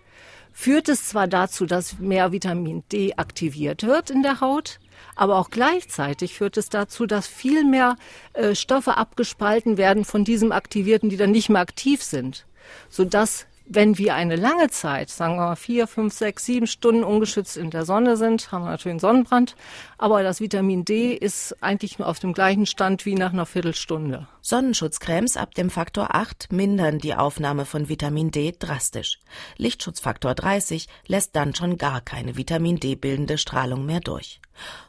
führt 0.52 0.90
es 0.90 1.08
zwar 1.08 1.28
dazu, 1.28 1.66
dass 1.66 2.00
mehr 2.00 2.32
Vitamin 2.32 2.84
D 2.92 3.16
aktiviert 3.16 3.84
wird 3.84 4.10
in 4.10 4.22
der 4.22 4.42
Haut, 4.42 4.80
aber 5.16 5.38
auch 5.38 5.50
gleichzeitig 5.50 6.34
führt 6.34 6.58
es 6.58 6.70
dazu, 6.70 7.06
dass 7.06 7.28
viel 7.28 7.64
mehr 7.64 7.96
äh, 8.34 8.56
Stoffe 8.56 8.98
abgespalten 8.98 9.78
werden 9.78 10.06
von 10.06 10.24
diesem 10.24 10.52
Aktivierten, 10.52 11.10
die 11.10 11.18
dann 11.18 11.32
nicht 11.32 11.50
mehr 11.50 11.62
aktiv 11.62 12.04
sind, 12.04 12.46
sodass 12.90 13.46
Wenn 13.66 13.98
wir 13.98 14.16
eine 14.16 14.36
lange 14.36 14.70
Zeit, 14.70 15.10
sagen 15.10 15.36
wir 15.36 15.46
mal 15.46 15.56
vier, 15.56 15.88
fünf, 15.88 16.14
sechs, 16.14 16.46
sieben 16.46 16.68
Stunden 16.68 17.04
ungeschützt 17.04 17.56
in 17.56 17.70
der 17.70 17.86
Sonne 17.86 18.18
sind, 18.18 18.52
haben 18.52 18.64
wir 18.64 18.72
natürlich 18.72 18.94
einen 18.94 19.00
Sonnenbrand. 19.00 19.56
Aber 19.98 20.22
das 20.22 20.42
Vitamin 20.42 20.84
D 20.84 21.14
ist 21.14 21.56
eigentlich 21.62 21.98
nur 21.98 22.10
auf 22.10 22.20
dem 22.20 22.34
gleichen 22.34 22.66
Stand 22.66 23.06
wie 23.06 23.16
nach 23.16 23.32
einer 23.32 23.46
Viertelstunde. 23.46 24.28
Sonnenschutzcremes 24.42 25.38
ab 25.38 25.56
dem 25.56 25.70
Faktor 25.70 26.14
8 26.14 26.52
mindern 26.52 27.00
die 27.00 27.16
Aufnahme 27.16 27.66
von 27.66 27.88
Vitamin 27.88 28.32
D 28.32 28.54
drastisch. 28.58 29.20
Lichtschutzfaktor 29.58 30.36
30 30.36 30.88
lässt 31.08 31.36
dann 31.36 31.56
schon 31.56 31.78
gar 31.78 32.02
keine 32.02 32.36
Vitamin 32.36 32.82
D 32.82 32.96
bildende 32.96 33.38
Strahlung 33.38 33.86
mehr 33.86 34.02
durch. 34.02 34.42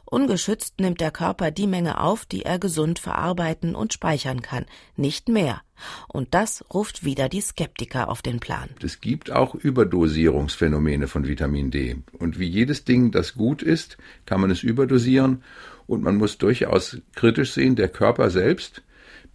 Ungeschützt 0.03 0.79
nimmt 0.79 0.99
der 0.99 1.11
Körper 1.11 1.49
die 1.49 1.67
Menge 1.67 2.01
auf, 2.01 2.25
die 2.25 2.43
er 2.43 2.59
gesund 2.59 2.99
verarbeiten 2.99 3.73
und 3.73 3.93
speichern 3.93 4.41
kann, 4.41 4.65
nicht 4.95 5.29
mehr. 5.29 5.61
Und 6.07 6.33
das 6.33 6.63
ruft 6.73 7.03
wieder 7.03 7.29
die 7.29 7.41
Skeptiker 7.41 8.09
auf 8.09 8.21
den 8.21 8.39
Plan. 8.39 8.69
Es 8.83 9.01
gibt 9.01 9.31
auch 9.31 9.55
Überdosierungsphänomene 9.55 11.07
von 11.07 11.27
Vitamin 11.27 11.71
D. 11.71 11.97
Und 12.17 12.39
wie 12.39 12.47
jedes 12.47 12.85
Ding, 12.85 13.11
das 13.11 13.35
gut 13.35 13.61
ist, 13.61 13.97
kann 14.25 14.41
man 14.41 14.51
es 14.51 14.63
überdosieren. 14.63 15.43
Und 15.87 16.03
man 16.03 16.15
muss 16.15 16.37
durchaus 16.37 16.97
kritisch 17.13 17.51
sehen, 17.51 17.75
der 17.75 17.89
Körper 17.89 18.29
selbst 18.29 18.83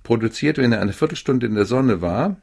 produziert, 0.02 0.58
wenn 0.58 0.72
er 0.72 0.80
eine 0.80 0.92
Viertelstunde 0.92 1.46
in 1.46 1.54
der 1.54 1.66
Sonne 1.66 2.00
war, 2.00 2.36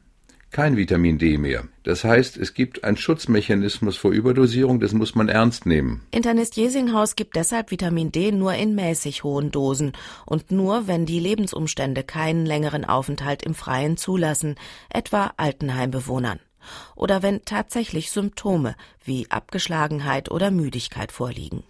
kein 0.50 0.76
Vitamin 0.76 1.18
D 1.18 1.38
mehr. 1.38 1.64
Das 1.82 2.04
heißt, 2.04 2.36
es 2.36 2.54
gibt 2.54 2.84
einen 2.84 2.96
Schutzmechanismus 2.96 3.96
vor 3.96 4.12
Überdosierung, 4.12 4.80
das 4.80 4.92
muss 4.92 5.14
man 5.14 5.28
ernst 5.28 5.66
nehmen. 5.66 6.02
Internist 6.10 6.56
Jesinghaus 6.56 7.16
gibt 7.16 7.36
deshalb 7.36 7.70
Vitamin 7.70 8.12
D 8.12 8.32
nur 8.32 8.54
in 8.54 8.74
mäßig 8.74 9.24
hohen 9.24 9.50
Dosen 9.50 9.92
und 10.26 10.50
nur, 10.50 10.86
wenn 10.86 11.06
die 11.06 11.20
Lebensumstände 11.20 12.02
keinen 12.02 12.46
längeren 12.46 12.84
Aufenthalt 12.84 13.42
im 13.42 13.54
Freien 13.54 13.96
zulassen, 13.96 14.56
etwa 14.90 15.32
Altenheimbewohnern. 15.36 16.40
Oder 16.96 17.22
wenn 17.22 17.44
tatsächlich 17.44 18.10
Symptome 18.10 18.74
wie 19.04 19.30
Abgeschlagenheit 19.30 20.30
oder 20.30 20.50
Müdigkeit 20.50 21.12
vorliegen. 21.12 21.62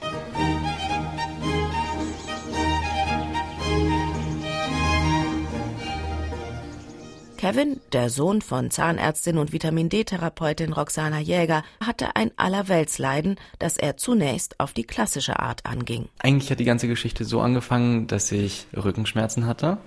Kevin, 7.39 7.79
der 7.93 8.11
Sohn 8.11 8.43
von 8.43 8.73
Zahnärztin 8.73 9.39
und 9.39 9.53
Vitamin 9.53 9.89
D-Therapeutin 9.89 10.73
Roxana 10.73 11.21
Jäger, 11.21 11.63
hatte 11.81 12.17
ein 12.17 12.33
Allerweltsleiden, 12.37 13.37
das 13.61 13.77
er 13.77 13.97
zunächst 13.97 14.59
auf 14.59 14.73
die 14.73 14.83
klassische 14.83 15.39
Art 15.39 15.65
anging. 15.65 16.09
Eigentlich 16.19 16.51
hat 16.51 16.59
die 16.59 16.65
ganze 16.65 16.89
Geschichte 16.89 17.25
so 17.25 17.41
angefangen, 17.41 18.09
dass 18.09 18.33
ich 18.33 18.67
Rückenschmerzen 18.77 19.47
hatte. 19.47 19.79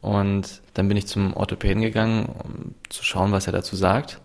Und 0.00 0.62
dann 0.72 0.88
bin 0.88 0.96
ich 0.96 1.06
zum 1.06 1.34
Orthopäden 1.34 1.82
gegangen, 1.82 2.30
um 2.42 2.74
zu 2.88 3.04
schauen, 3.04 3.30
was 3.30 3.46
er 3.46 3.52
dazu 3.52 3.76
sagt. 3.76 4.18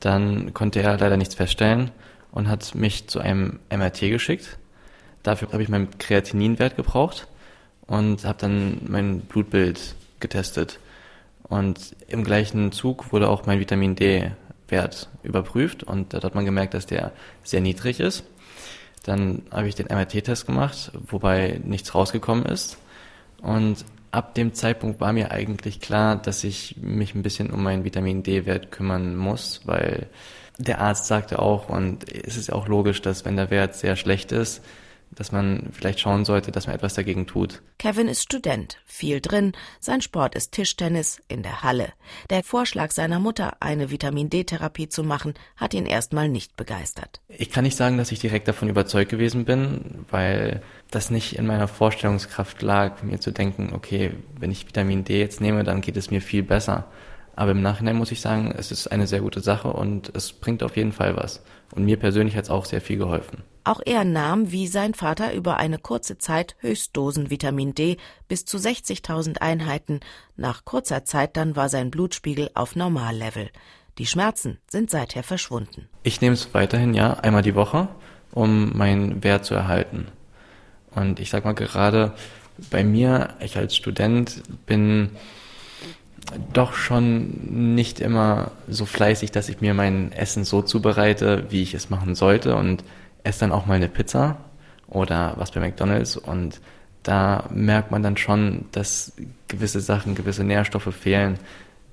Dann 0.00 0.52
konnte 0.52 0.82
er 0.82 0.98
leider 0.98 1.16
nichts 1.16 1.34
feststellen 1.34 1.90
und 2.32 2.50
hat 2.50 2.74
mich 2.74 3.08
zu 3.08 3.18
einem 3.18 3.60
MRT 3.74 4.00
geschickt. 4.10 4.58
Dafür 5.22 5.52
habe 5.52 5.62
ich 5.62 5.70
meinen 5.70 5.96
Kreatininwert 5.96 6.76
gebraucht 6.76 7.28
und 7.86 8.26
habe 8.26 8.38
dann 8.38 8.82
mein 8.88 9.20
Blutbild 9.20 9.94
getestet. 10.20 10.80
Und 11.48 11.94
im 12.08 12.24
gleichen 12.24 12.72
Zug 12.72 13.12
wurde 13.12 13.28
auch 13.28 13.46
mein 13.46 13.60
Vitamin 13.60 13.94
D-Wert 13.94 15.08
überprüft 15.22 15.84
und 15.84 16.14
da 16.14 16.22
hat 16.22 16.34
man 16.34 16.44
gemerkt, 16.44 16.74
dass 16.74 16.86
der 16.86 17.12
sehr 17.42 17.60
niedrig 17.60 18.00
ist. 18.00 18.24
Dann 19.04 19.42
habe 19.50 19.68
ich 19.68 19.74
den 19.74 19.86
MRT-Test 19.86 20.46
gemacht, 20.46 20.90
wobei 21.08 21.60
nichts 21.62 21.94
rausgekommen 21.94 22.46
ist. 22.46 22.78
Und 23.42 23.84
ab 24.10 24.34
dem 24.34 24.54
Zeitpunkt 24.54 25.00
war 25.00 25.12
mir 25.12 25.30
eigentlich 25.30 25.80
klar, 25.80 26.16
dass 26.16 26.44
ich 26.44 26.76
mich 26.80 27.14
ein 27.14 27.22
bisschen 27.22 27.50
um 27.50 27.62
meinen 27.62 27.84
Vitamin 27.84 28.22
D-Wert 28.22 28.70
kümmern 28.70 29.14
muss, 29.14 29.60
weil 29.64 30.08
der 30.56 30.80
Arzt 30.80 31.06
sagte 31.06 31.40
auch, 31.40 31.68
und 31.68 32.10
es 32.10 32.36
ist 32.36 32.52
auch 32.52 32.68
logisch, 32.68 33.02
dass 33.02 33.24
wenn 33.24 33.36
der 33.36 33.50
Wert 33.50 33.74
sehr 33.74 33.96
schlecht 33.96 34.32
ist, 34.32 34.64
dass 35.16 35.32
man 35.32 35.68
vielleicht 35.72 36.00
schauen 36.00 36.24
sollte, 36.24 36.52
dass 36.52 36.66
man 36.66 36.76
etwas 36.76 36.94
dagegen 36.94 37.26
tut. 37.26 37.62
Kevin 37.78 38.08
ist 38.08 38.22
Student, 38.22 38.78
viel 38.84 39.20
drin, 39.20 39.52
sein 39.80 40.00
Sport 40.00 40.34
ist 40.34 40.52
Tischtennis 40.52 41.20
in 41.28 41.42
der 41.42 41.62
Halle. 41.62 41.92
Der 42.30 42.42
Vorschlag 42.42 42.90
seiner 42.90 43.18
Mutter, 43.18 43.56
eine 43.60 43.90
Vitamin 43.90 44.30
D-Therapie 44.30 44.88
zu 44.88 45.02
machen, 45.04 45.34
hat 45.56 45.74
ihn 45.74 45.86
erstmal 45.86 46.28
nicht 46.28 46.56
begeistert. 46.56 47.20
Ich 47.28 47.50
kann 47.50 47.64
nicht 47.64 47.76
sagen, 47.76 47.98
dass 47.98 48.12
ich 48.12 48.20
direkt 48.20 48.48
davon 48.48 48.68
überzeugt 48.68 49.10
gewesen 49.10 49.44
bin, 49.44 50.04
weil 50.10 50.62
das 50.90 51.10
nicht 51.10 51.36
in 51.36 51.46
meiner 51.46 51.68
Vorstellungskraft 51.68 52.62
lag, 52.62 53.02
mir 53.02 53.20
zu 53.20 53.30
denken, 53.30 53.72
okay, 53.74 54.14
wenn 54.38 54.50
ich 54.50 54.66
Vitamin 54.66 55.04
D 55.04 55.18
jetzt 55.18 55.40
nehme, 55.40 55.64
dann 55.64 55.80
geht 55.80 55.96
es 55.96 56.10
mir 56.10 56.20
viel 56.20 56.42
besser. 56.42 56.86
Aber 57.36 57.50
im 57.50 57.62
Nachhinein 57.62 57.96
muss 57.96 58.12
ich 58.12 58.20
sagen, 58.20 58.54
es 58.56 58.70
ist 58.70 58.88
eine 58.88 59.06
sehr 59.06 59.20
gute 59.20 59.40
Sache 59.40 59.72
und 59.72 60.14
es 60.14 60.32
bringt 60.32 60.62
auf 60.62 60.76
jeden 60.76 60.92
Fall 60.92 61.16
was. 61.16 61.42
Und 61.72 61.84
mir 61.84 61.98
persönlich 61.98 62.36
hat 62.36 62.44
es 62.44 62.50
auch 62.50 62.64
sehr 62.64 62.80
viel 62.80 62.98
geholfen. 62.98 63.42
Auch 63.64 63.80
er 63.84 64.04
nahm, 64.04 64.52
wie 64.52 64.66
sein 64.66 64.92
Vater, 64.92 65.32
über 65.32 65.56
eine 65.56 65.78
kurze 65.78 66.18
Zeit 66.18 66.54
Höchstdosen 66.60 67.30
Vitamin 67.30 67.74
D 67.74 67.96
bis 68.28 68.44
zu 68.44 68.58
60.000 68.58 69.38
Einheiten. 69.38 70.00
Nach 70.36 70.66
kurzer 70.66 71.04
Zeit 71.04 71.36
dann 71.38 71.56
war 71.56 71.70
sein 71.70 71.90
Blutspiegel 71.90 72.50
auf 72.54 72.76
Normallevel. 72.76 73.50
Die 73.96 74.06
Schmerzen 74.06 74.58
sind 74.68 74.90
seither 74.90 75.22
verschwunden. 75.22 75.88
Ich 76.02 76.20
nehme 76.20 76.34
es 76.34 76.52
weiterhin, 76.52 76.94
ja, 76.94 77.14
einmal 77.14 77.42
die 77.42 77.54
Woche, 77.54 77.88
um 78.32 78.76
meinen 78.76 79.24
Wert 79.24 79.46
zu 79.46 79.54
erhalten. 79.54 80.08
Und 80.90 81.18
ich 81.18 81.30
sag 81.30 81.44
mal 81.44 81.54
gerade 81.54 82.12
bei 82.70 82.84
mir, 82.84 83.30
ich 83.40 83.56
als 83.56 83.74
Student 83.74 84.42
bin 84.66 85.10
doch 86.52 86.74
schon 86.74 87.74
nicht 87.74 88.00
immer 88.00 88.52
so 88.68 88.86
fleißig, 88.86 89.30
dass 89.30 89.48
ich 89.48 89.60
mir 89.60 89.74
mein 89.74 90.12
Essen 90.12 90.44
so 90.44 90.62
zubereite, 90.62 91.46
wie 91.50 91.62
ich 91.62 91.74
es 91.74 91.90
machen 91.90 92.14
sollte 92.14 92.56
und 92.56 92.84
esse 93.22 93.40
dann 93.40 93.52
auch 93.52 93.66
mal 93.66 93.74
eine 93.74 93.88
Pizza 93.88 94.38
oder 94.88 95.34
was 95.36 95.50
bei 95.50 95.60
McDonald's 95.60 96.16
und 96.16 96.60
da 97.04 97.44
merkt 97.52 97.90
man 97.90 98.02
dann 98.02 98.16
schon, 98.16 98.64
dass 98.72 99.12
gewisse 99.48 99.80
Sachen, 99.80 100.14
gewisse 100.14 100.42
Nährstoffe 100.42 100.94
fehlen, 100.94 101.38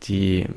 die 0.03 0.47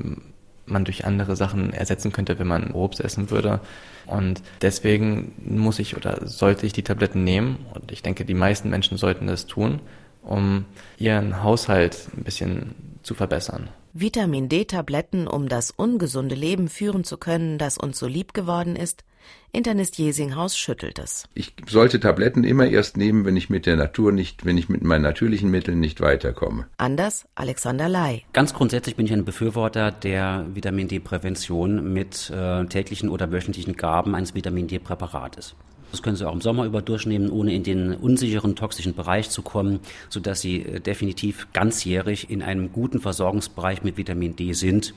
man 0.65 0.85
durch 0.85 1.05
andere 1.05 1.35
Sachen 1.35 1.73
ersetzen 1.73 2.11
könnte, 2.11 2.39
wenn 2.39 2.47
man 2.47 2.71
Obst 2.71 3.01
essen 3.01 3.29
würde. 3.29 3.59
Und 4.07 4.41
deswegen 4.61 5.33
muss 5.45 5.77
ich 5.77 5.95
oder 5.95 6.25
sollte 6.25 6.65
ich 6.65 6.73
die 6.73 6.83
Tabletten 6.83 7.23
nehmen. 7.23 7.65
Und 7.73 7.91
ich 7.91 8.01
denke, 8.01 8.25
die 8.25 8.33
meisten 8.33 8.69
Menschen 8.69 8.97
sollten 8.97 9.27
das 9.27 9.45
tun, 9.45 9.79
um 10.23 10.65
ihren 10.97 11.43
Haushalt 11.43 12.07
ein 12.15 12.23
bisschen 12.23 12.75
zu 13.05 13.13
verbessern. 13.13 13.69
Vitamin 13.93 14.49
D-Tabletten, 14.49 15.27
um 15.27 15.47
das 15.47 15.71
ungesunde 15.71 16.35
Leben 16.35 16.67
führen 16.67 17.03
zu 17.03 17.17
können, 17.17 17.57
das 17.57 17.77
uns 17.77 17.97
so 17.97 18.07
lieb 18.07 18.33
geworden 18.33 18.75
ist? 18.75 19.05
Internist 19.51 19.97
Jesinghaus 19.97 20.57
schüttelt 20.57 20.99
es. 20.99 21.29
Ich 21.33 21.53
sollte 21.67 21.99
Tabletten 21.99 22.43
immer 22.43 22.67
erst 22.67 22.97
nehmen, 22.97 23.25
wenn 23.25 23.37
ich 23.37 23.49
mit 23.49 23.65
der 23.65 23.77
Natur 23.77 24.11
nicht, 24.11 24.45
wenn 24.45 24.57
ich 24.57 24.67
mit 24.67 24.83
meinen 24.83 25.03
natürlichen 25.03 25.49
Mitteln 25.49 25.79
nicht 25.79 26.01
weiterkomme. 26.01 26.67
Anders 26.77 27.25
Alexander 27.35 27.87
Ley. 27.87 28.23
Ganz 28.33 28.53
grundsätzlich 28.53 28.97
bin 28.97 29.05
ich 29.05 29.13
ein 29.13 29.25
Befürworter 29.25 29.91
der 29.91 30.45
Vitamin 30.53 30.89
D-Prävention 30.89 31.93
mit 31.93 32.29
äh, 32.29 32.65
täglichen 32.65 33.09
oder 33.09 33.31
wöchentlichen 33.31 33.77
Gaben 33.77 34.13
eines 34.13 34.35
Vitamin 34.35 34.67
D-Präparates. 34.67 35.55
Das 35.91 36.01
können 36.01 36.15
Sie 36.15 36.27
auch 36.27 36.33
im 36.33 36.41
Sommer 36.41 36.65
über 36.65 36.81
durchnehmen, 36.81 37.29
ohne 37.29 37.53
in 37.53 37.63
den 37.63 37.93
unsicheren 37.93 38.55
toxischen 38.55 38.95
Bereich 38.95 39.29
zu 39.29 39.41
kommen, 39.41 39.79
sodass 40.09 40.41
Sie 40.41 40.61
äh, 40.61 40.79
definitiv 40.79 41.47
ganzjährig 41.53 42.29
in 42.29 42.41
einem 42.41 42.71
guten 42.71 42.99
Versorgungsbereich 42.99 43.83
mit 43.83 43.97
Vitamin 43.97 44.35
D 44.35 44.53
sind 44.53 44.93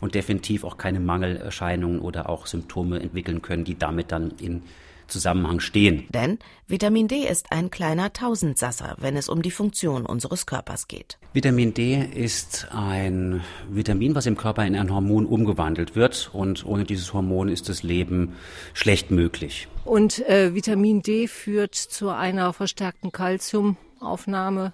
und 0.00 0.14
definitiv 0.14 0.64
auch 0.64 0.76
keine 0.76 1.00
Mangelerscheinungen 1.00 2.00
oder 2.00 2.28
auch 2.28 2.46
Symptome 2.46 3.00
entwickeln 3.00 3.42
können, 3.42 3.64
die 3.64 3.78
damit 3.78 4.12
dann 4.12 4.32
in 4.40 4.62
Zusammenhang 5.12 5.60
stehen. 5.60 6.06
Denn 6.10 6.38
Vitamin 6.66 7.06
D 7.06 7.28
ist 7.28 7.52
ein 7.52 7.70
kleiner 7.70 8.12
Tausendsasser, 8.12 8.96
wenn 8.98 9.16
es 9.16 9.28
um 9.28 9.42
die 9.42 9.50
Funktion 9.50 10.06
unseres 10.06 10.46
Körpers 10.46 10.88
geht. 10.88 11.18
Vitamin 11.34 11.74
D 11.74 12.02
ist 12.14 12.68
ein 12.72 13.42
Vitamin, 13.70 14.14
was 14.14 14.26
im 14.26 14.36
Körper 14.36 14.66
in 14.66 14.74
ein 14.74 14.92
Hormon 14.92 15.26
umgewandelt 15.26 15.94
wird 15.94 16.30
und 16.32 16.64
ohne 16.64 16.84
dieses 16.84 17.12
Hormon 17.12 17.48
ist 17.48 17.68
das 17.68 17.82
Leben 17.82 18.32
schlecht 18.74 19.10
möglich. 19.10 19.68
Und 19.84 20.26
äh, 20.28 20.54
Vitamin 20.54 21.02
D 21.02 21.28
führt 21.28 21.74
zu 21.74 22.08
einer 22.08 22.52
verstärkten 22.52 23.12
Kalziumaufnahme 23.12 24.72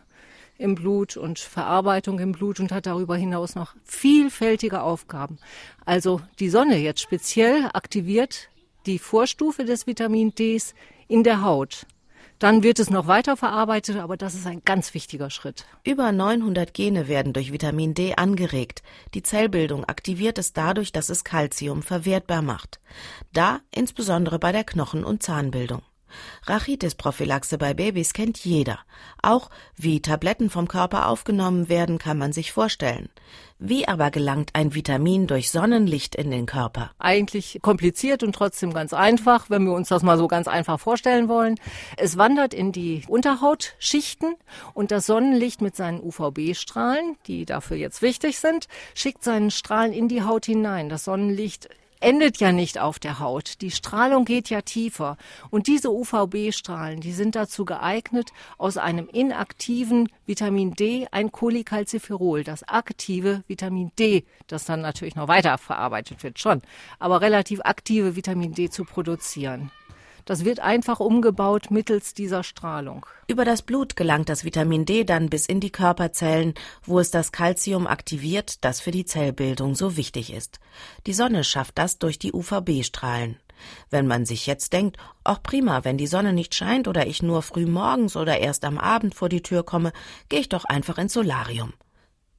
im 0.59 0.75
Blut 0.75 1.17
und 1.17 1.39
Verarbeitung 1.39 2.19
im 2.19 2.33
Blut 2.33 2.61
und 2.61 2.73
hat 2.73 2.87
darüber 2.87 3.17
hinaus 3.17 3.55
noch 3.55 3.75
vielfältige 3.85 4.83
Aufgaben. 4.83 5.39
Also 5.85 6.21
die 6.41 6.51
Sonne 6.51 6.77
jetzt 6.79 7.01
speziell 7.01 7.71
aktiviert 7.73 8.51
die 8.89 8.99
Vorstufe 8.99 9.65
des 9.65 9.87
Vitamin 9.87 10.35
Ds 10.35 10.75
in 11.07 11.23
der 11.23 11.43
Haut. 11.43 11.87
Dann 12.39 12.63
wird 12.63 12.79
es 12.79 12.89
noch 12.89 13.07
weiter 13.07 13.37
verarbeitet, 13.37 13.97
aber 13.97 14.17
das 14.17 14.35
ist 14.35 14.47
ein 14.47 14.63
ganz 14.65 14.95
wichtiger 14.95 15.29
Schritt. 15.29 15.67
Über 15.85 16.13
900 16.13 16.73
Gene 16.73 17.09
werden 17.09 17.33
durch 17.33 17.53
Vitamin 17.53 17.95
D 17.95 18.15
angeregt. 18.15 18.83
Die 19.15 19.23
Zellbildung 19.23 19.85
aktiviert 19.85 20.39
es 20.39 20.53
dadurch, 20.53 20.93
dass 20.93 21.09
es 21.09 21.25
Calcium 21.25 21.83
verwertbar 21.83 22.43
macht. 22.43 22.81
Da 23.33 23.61
insbesondere 23.75 24.39
bei 24.39 24.53
der 24.53 24.65
Knochen- 24.65 25.05
und 25.05 25.23
Zahnbildung. 25.23 25.83
Rachitis-Prophylaxe 26.45 27.59
bei 27.59 27.75
Babys 27.75 28.13
kennt 28.13 28.39
jeder. 28.45 28.79
Auch 29.23 29.51
wie 29.77 30.01
Tabletten 30.01 30.51
vom 30.51 30.69
Körper 30.69 31.09
aufgenommen 31.09 31.69
werden, 31.69 31.99
kann 31.99 32.19
man 32.19 32.33
sich 32.33 32.53
vorstellen. 32.53 33.09
Wie 33.61 33.89
aber 33.89 34.13
gelangt 34.13 34.51
ein 34.53 34.75
Vitamin 34.75 35.27
durch 35.27 35.51
Sonnenlicht 35.51 36.15
in 36.15 36.31
den 36.31 36.47
Körper? 36.47 36.93
Eigentlich 36.99 37.59
kompliziert 37.61 38.23
und 38.23 38.33
trotzdem 38.33 38.73
ganz 38.73 38.93
einfach, 38.93 39.51
wenn 39.51 39.65
wir 39.65 39.73
uns 39.73 39.89
das 39.89 40.05
mal 40.05 40.17
so 40.17 40.29
ganz 40.29 40.47
einfach 40.47 40.79
vorstellen 40.79 41.29
wollen. 41.29 41.57
Es 41.97 42.17
wandert 42.17 42.55
in 42.55 42.71
die 42.71 43.03
Unterhautschichten 43.09 44.37
und 44.75 44.93
das 44.93 45.07
Sonnenlicht 45.07 45.61
mit 45.61 45.75
seinen 45.75 46.01
UVB-Strahlen, 46.01 47.17
die 47.27 47.47
dafür 47.47 47.77
jetzt 47.77 48.01
wichtig 48.01 48.39
sind, 48.39 48.69
schickt 48.95 49.25
seinen 49.25 49.51
Strahlen 49.51 49.93
in 49.93 50.07
die 50.07 50.23
Haut 50.23 50.47
hinein. 50.47 50.89
Das 50.89 51.05
Sonnenlicht 51.05 51.69
endet 52.01 52.39
ja 52.39 52.53
nicht 52.53 52.79
auf 52.79 52.99
der 52.99 53.19
Haut. 53.19 53.61
Die 53.61 53.71
Strahlung 53.71 54.25
geht 54.25 54.51
ja 54.51 54.63
tiefer. 54.63 55.17
Und 55.51 55.67
diese 55.67 55.91
UVB-Strahlen, 55.91 57.01
die 57.01 57.13
sind 57.13 57.35
dazu 57.35 57.65
geeignet, 57.65 58.31
aus 58.57 58.77
einem 58.77 59.09
inaktiven 59.09 60.09
Vitamin 60.27 60.75
D 60.75 61.07
ein 61.11 61.33
Cholecalciferol, 61.33 62.45
das 62.45 62.63
aktive 62.69 63.43
Vitamin 63.47 63.93
D, 63.99 64.25
das 64.47 64.65
dann 64.65 64.81
natürlich 64.81 65.17
noch 65.17 65.29
weiterverarbeitet 65.29 66.23
wird, 66.23 66.39
schon, 66.39 66.63
aber 66.99 67.21
relativ 67.21 67.61
aktive 67.63 68.17
Vitamin 68.17 68.53
D 68.53 68.71
zu 68.71 68.85
produzieren. 68.85 69.71
Das 70.29 70.45
wird 70.45 70.61
einfach 70.61 71.01
umgebaut 71.01 71.71
mittels 71.71 72.13
dieser 72.13 72.43
Strahlung. 72.45 73.07
Über 73.29 73.47
das 73.47 73.63
Blut 73.63 73.97
gelangt 73.97 74.29
das 74.29 74.45
Vitamin 74.45 74.85
D 74.85 75.05
dann 75.05 75.31
bis 75.31 75.47
in 75.47 75.59
die 75.59 75.73
Körperzellen, 75.73 76.53
wo 76.85 77.01
es 77.01 77.11
das 77.11 77.33
Calcium 77.33 77.87
aktiviert, 77.87 78.63
das 78.63 78.79
für 78.83 78.91
die 78.91 79.07
Zellbildung 79.07 79.75
so 79.75 79.97
wichtig 79.97 80.31
ist. 80.31 80.61
Die 81.07 81.15
Sonne 81.15 81.45
schafft 81.45 81.79
das 81.79 81.99
durch 81.99 82.19
die 82.19 82.35
UVB-Strahlen. 82.35 83.39
Wenn 83.89 84.07
man 84.07 84.27
sich 84.27 84.47
jetzt 84.47 84.75
denkt, 84.75 84.99
ach 85.25 85.43
prima, 85.43 85.85
wenn 85.85 85.97
die 85.97 86.07
Sonne 86.07 86.35
nicht 86.35 86.55
scheint 86.55 86.89
oder 86.89 87.07
ich 87.07 87.23
nur 87.23 87.41
früh 87.41 87.65
morgens 87.65 88.15
oder 88.15 88.39
erst 88.39 88.67
am 88.67 88.77
Abend 88.77 89.15
vor 89.15 89.31
die 89.31 89.43
Tür 89.43 89.63
komme, 89.63 89.95
gehe 90.29 90.41
ich 90.41 90.51
doch 90.51 90.67
einfach 90.67 90.99
ins 90.99 91.15
Solarium. 91.15 91.73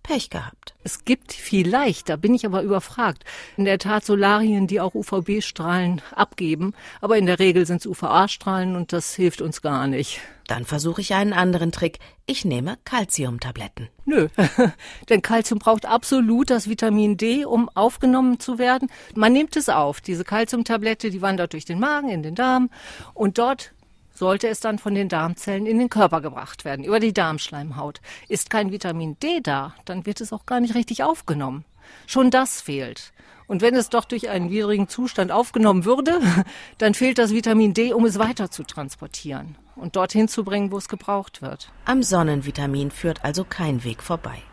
Pech 0.10 0.32
gehabt. 0.32 0.74
Es 0.84 1.06
gibt 1.06 1.34
vielleicht, 1.34 2.10
da 2.10 2.16
bin 2.16 2.34
ich 2.34 2.44
aber 2.44 2.63
überfragt, 2.63 3.25
in 3.58 3.66
der 3.66 3.78
Tat 3.78 4.04
Solarien, 4.04 4.66
die 4.66 4.82
auch 4.82 4.96
UVB-Strahlen 4.96 6.01
abgeben, 6.16 6.74
aber 7.00 7.20
in 7.20 7.28
der 7.28 7.38
Regel 7.38 7.68
sind 7.68 7.82
es 7.82 7.86
UVA-Strahlen 7.86 8.75
und 8.75 8.92
das 8.92 9.13
hilft 9.13 9.39
uns 9.39 9.62
gar 9.62 9.86
nicht. 9.86 10.20
Dann 10.48 10.66
versuche 10.66 11.01
ich 11.01 11.13
einen 11.13 11.32
anderen 11.32 11.72
Trick. 11.72 12.00
Ich 12.25 12.44
nehme 12.44 12.80
Calciumtabletten. 12.86 13.89
Nö, 14.06 14.30
denn 15.10 15.22
Calcium 15.22 15.60
braucht 15.60 15.86
absolut 15.86 16.50
das 16.50 16.68
Vitamin 16.68 17.16
D, 17.16 17.46
um 17.46 17.70
aufgenommen 17.75 18.39
zu 18.39 18.58
werden. 18.58 18.89
Man 19.13 19.32
nimmt 19.32 19.56
es 19.58 19.70
auf. 19.70 20.01
Diese 20.01 20.24
Calciumtablette, 20.24 21.12
die 21.12 21.22
wandert 21.22 21.54
durch 21.54 21.66
den 21.66 21.80
Magen 21.80 22.10
in 22.10 22.24
den 22.24 22.34
Darm 22.34 22.72
und 23.13 23.38
dort 23.38 23.74
sollte 24.20 24.50
es 24.50 24.60
dann 24.60 24.78
von 24.78 24.94
den 24.94 25.08
Darmzellen 25.08 25.66
in 25.66 25.80
den 25.80 25.90
Körper 25.90 26.20
gebracht 26.20 26.66
werden, 26.66 26.84
über 26.84 27.00
die 27.00 27.14
Darmschleimhaut. 27.14 28.02
Ist 28.28 28.50
kein 28.50 28.72
Vitamin 28.72 29.18
D 29.20 29.40
da, 29.42 29.74
dann 29.86 30.06
wird 30.06 30.20
es 30.20 30.34
auch 30.34 30.46
gar 30.46 30.60
nicht 30.60 30.76
richtig 30.76 31.04
aufgenommen. 31.04 31.64
Schon 32.06 32.30
das 32.30 32.62
fehlt. 32.62 33.14
Und 33.48 33.62
wenn 33.62 33.74
es 33.74 33.90
doch 33.90 34.06
durch 34.06 34.30
einen 34.30 34.52
widrigen 34.52 34.90
Zustand 34.90 35.32
aufgenommen 35.32 35.86
würde, 35.86 36.20
dann 36.78 36.94
fehlt 36.94 37.18
das 37.18 37.32
Vitamin 37.32 37.74
D, 37.74 37.94
um 37.94 38.06
es 38.06 38.20
weiter 38.20 38.52
zu 38.52 38.64
transportieren 38.64 39.58
und 39.76 39.96
dorthin 39.96 40.28
zu 40.28 40.44
bringen, 40.44 40.72
wo 40.72 40.78
es 40.78 40.90
gebraucht 40.90 41.42
wird. 41.42 41.72
Am 41.86 42.04
Sonnenvitamin 42.04 42.92
führt 42.92 43.24
also 43.24 43.46
kein 43.46 43.86
Weg 43.86 44.04
vorbei. 44.04 44.44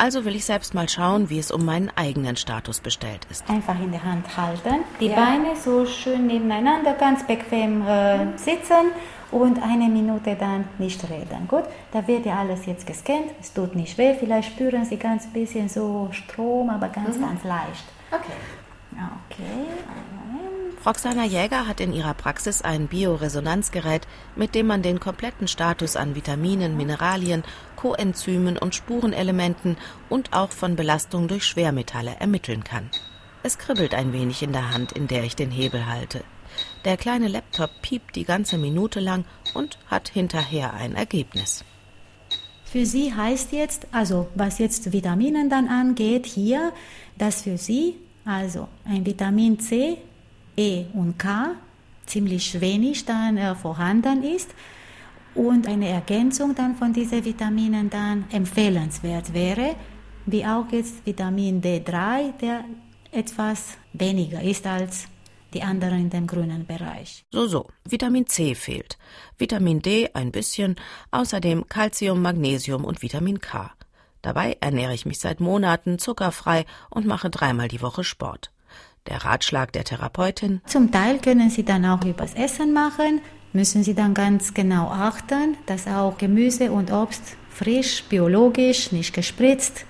Also 0.00 0.24
will 0.24 0.34
ich 0.34 0.46
selbst 0.46 0.72
mal 0.72 0.88
schauen, 0.88 1.28
wie 1.28 1.38
es 1.38 1.50
um 1.50 1.62
meinen 1.62 1.90
eigenen 1.94 2.34
Status 2.34 2.80
bestellt 2.80 3.26
ist. 3.30 3.44
Einfach 3.50 3.78
in 3.78 3.92
der 3.92 4.02
Hand 4.02 4.34
halten, 4.34 4.76
die 4.98 5.08
ja. 5.08 5.14
Beine 5.14 5.54
so 5.54 5.84
schön 5.84 6.26
nebeneinander, 6.26 6.94
ganz 6.94 7.26
bequem 7.26 7.86
äh, 7.86 8.38
sitzen 8.38 8.92
und 9.30 9.62
eine 9.62 9.90
Minute 9.90 10.36
dann 10.36 10.64
nicht 10.78 11.04
reden. 11.10 11.46
Gut, 11.46 11.64
da 11.92 12.08
wird 12.08 12.24
ja 12.24 12.38
alles 12.38 12.64
jetzt 12.64 12.86
gescannt, 12.86 13.26
es 13.42 13.52
tut 13.52 13.76
nicht 13.76 13.98
weh, 13.98 14.14
vielleicht 14.18 14.52
spüren 14.52 14.86
Sie 14.86 14.96
ganz 14.96 15.26
bisschen 15.26 15.68
so 15.68 16.08
Strom, 16.12 16.70
aber 16.70 16.88
ganz, 16.88 17.18
mhm. 17.18 17.20
ganz 17.20 17.44
leicht. 17.44 17.84
Okay. 18.10 18.32
Okay. 19.28 20.19
Roxana 20.86 21.26
Jäger 21.26 21.66
hat 21.66 21.78
in 21.78 21.92
ihrer 21.92 22.14
Praxis 22.14 22.62
ein 22.62 22.86
Bioresonanzgerät, 22.88 24.06
mit 24.34 24.54
dem 24.54 24.66
man 24.66 24.80
den 24.80 24.98
kompletten 24.98 25.46
Status 25.46 25.94
an 25.94 26.14
Vitaminen, 26.14 26.74
Mineralien, 26.78 27.44
Coenzymen 27.76 28.56
und 28.56 28.74
Spurenelementen 28.74 29.76
und 30.08 30.32
auch 30.32 30.50
von 30.50 30.76
Belastung 30.76 31.28
durch 31.28 31.44
Schwermetalle 31.44 32.16
ermitteln 32.18 32.64
kann. 32.64 32.88
Es 33.42 33.58
kribbelt 33.58 33.94
ein 33.94 34.14
wenig 34.14 34.42
in 34.42 34.52
der 34.52 34.72
Hand, 34.72 34.92
in 34.92 35.06
der 35.06 35.24
ich 35.24 35.36
den 35.36 35.50
Hebel 35.50 35.86
halte. 35.86 36.24
Der 36.86 36.96
kleine 36.96 37.28
Laptop 37.28 37.70
piept 37.82 38.16
die 38.16 38.24
ganze 38.24 38.56
Minute 38.56 39.00
lang 39.00 39.26
und 39.52 39.78
hat 39.86 40.08
hinterher 40.08 40.72
ein 40.72 40.94
Ergebnis. 40.94 41.62
Für 42.64 42.86
Sie 42.86 43.12
heißt 43.12 43.52
jetzt, 43.52 43.86
also 43.92 44.28
was 44.34 44.58
jetzt 44.58 44.92
Vitaminen 44.92 45.50
dann 45.50 45.68
angeht, 45.68 46.24
hier, 46.24 46.72
dass 47.18 47.42
für 47.42 47.58
Sie 47.58 47.96
also 48.24 48.68
ein 48.84 49.04
Vitamin 49.04 49.58
C 49.58 49.98
E 50.60 50.86
und 50.92 51.18
K 51.18 51.56
ziemlich 52.04 52.60
wenig 52.60 53.06
dann 53.06 53.38
äh, 53.38 53.54
vorhanden 53.54 54.22
ist 54.22 54.50
und 55.34 55.66
eine 55.66 55.88
Ergänzung 55.88 56.54
dann 56.54 56.76
von 56.76 56.92
diesen 56.92 57.24
Vitaminen 57.24 57.88
dann 57.88 58.26
empfehlenswert 58.30 59.32
wäre, 59.32 59.76
wie 60.26 60.44
auch 60.44 60.70
jetzt 60.70 61.06
Vitamin 61.06 61.62
D3, 61.62 62.36
der 62.38 62.64
etwas 63.10 63.78
weniger 63.94 64.42
ist 64.42 64.66
als 64.66 65.06
die 65.54 65.62
anderen 65.62 65.98
in 65.98 66.10
dem 66.10 66.26
grünen 66.26 66.66
Bereich. 66.66 67.24
So, 67.32 67.46
so. 67.46 67.66
Vitamin 67.88 68.26
C 68.26 68.54
fehlt. 68.54 68.98
Vitamin 69.38 69.80
D 69.80 70.10
ein 70.12 70.30
bisschen, 70.30 70.76
außerdem 71.10 71.68
Calcium, 71.68 72.20
Magnesium 72.22 72.84
und 72.84 73.02
Vitamin 73.02 73.40
K. 73.40 73.72
Dabei 74.22 74.58
ernähre 74.60 74.94
ich 74.94 75.06
mich 75.06 75.18
seit 75.18 75.40
Monaten 75.40 75.98
zuckerfrei 75.98 76.66
und 76.90 77.06
mache 77.06 77.30
dreimal 77.30 77.68
die 77.68 77.80
Woche 77.80 78.04
Sport. 78.04 78.52
Der 79.06 79.24
Ratschlag 79.24 79.72
der 79.72 79.84
Therapeutin. 79.84 80.60
Zum 80.66 80.92
Teil 80.92 81.18
können 81.18 81.50
Sie 81.50 81.64
dann 81.64 81.84
auch 81.84 82.04
übers 82.04 82.34
Essen 82.34 82.72
machen, 82.72 83.20
müssen 83.52 83.82
Sie 83.82 83.94
dann 83.94 84.14
ganz 84.14 84.54
genau 84.54 84.88
achten, 84.88 85.56
dass 85.66 85.86
auch 85.86 86.18
Gemüse 86.18 86.70
und 86.70 86.92
Obst 86.92 87.36
frisch, 87.50 88.04
biologisch, 88.08 88.92
nicht 88.92 89.14
gespritzt, 89.14 89.84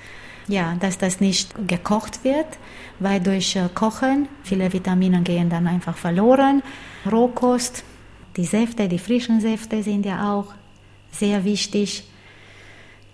ja, 0.49 0.77
dass 0.81 0.99
das 0.99 1.21
nicht 1.21 1.55
gekocht 1.69 2.25
wird, 2.25 2.47
weil 2.99 3.21
durch 3.21 3.57
äh, 3.57 3.69
Kochen 3.73 4.29
viele 4.43 4.73
Vitamine 4.73 5.23
gehen 5.23 5.49
dann 5.49 5.67
einfach 5.67 5.97
verloren. 5.97 6.63
Rohkost, 7.11 7.85
die 8.37 8.45
Säfte, 8.45 8.89
die 8.89 8.99
frischen 8.99 9.41
Säfte 9.41 9.83
sind 9.83 10.05
ja 10.07 10.33
auch 10.33 10.53
sehr 11.13 11.45
wichtig. 11.45 12.05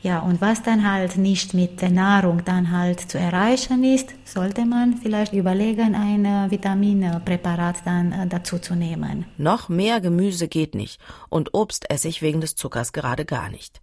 Ja, 0.07 0.21
und 0.21 0.41
was 0.41 0.63
dann 0.63 0.89
halt 0.89 1.17
nicht 1.17 1.53
mit 1.53 1.83
der 1.83 1.91
Nahrung 1.91 2.45
dann 2.45 2.71
halt 2.71 3.01
zu 3.01 3.19
erreichen 3.19 3.83
ist, 3.83 4.15
sollte 4.25 4.65
man 4.65 4.99
vielleicht 4.99 5.33
überlegen, 5.33 5.97
ein 5.97 6.25
äh, 6.25 6.49
Vitaminpräparat 6.49 7.79
dann 7.85 8.13
äh, 8.13 8.29
dazu 8.29 8.61
zu 8.61 8.77
nehmen. 8.77 9.27
Noch 9.37 9.69
mehr 9.69 10.01
Gemüse 10.01 10.47
geht 10.47 10.77
nicht 10.77 11.01
und 11.29 11.55
Obst 11.55 11.91
esse 11.91 12.07
ich 12.07 12.23
wegen 12.23 12.41
des 12.41 12.55
Zuckers 12.55 12.93
gerade 12.93 13.25
gar 13.25 13.49
nicht. 13.49 13.81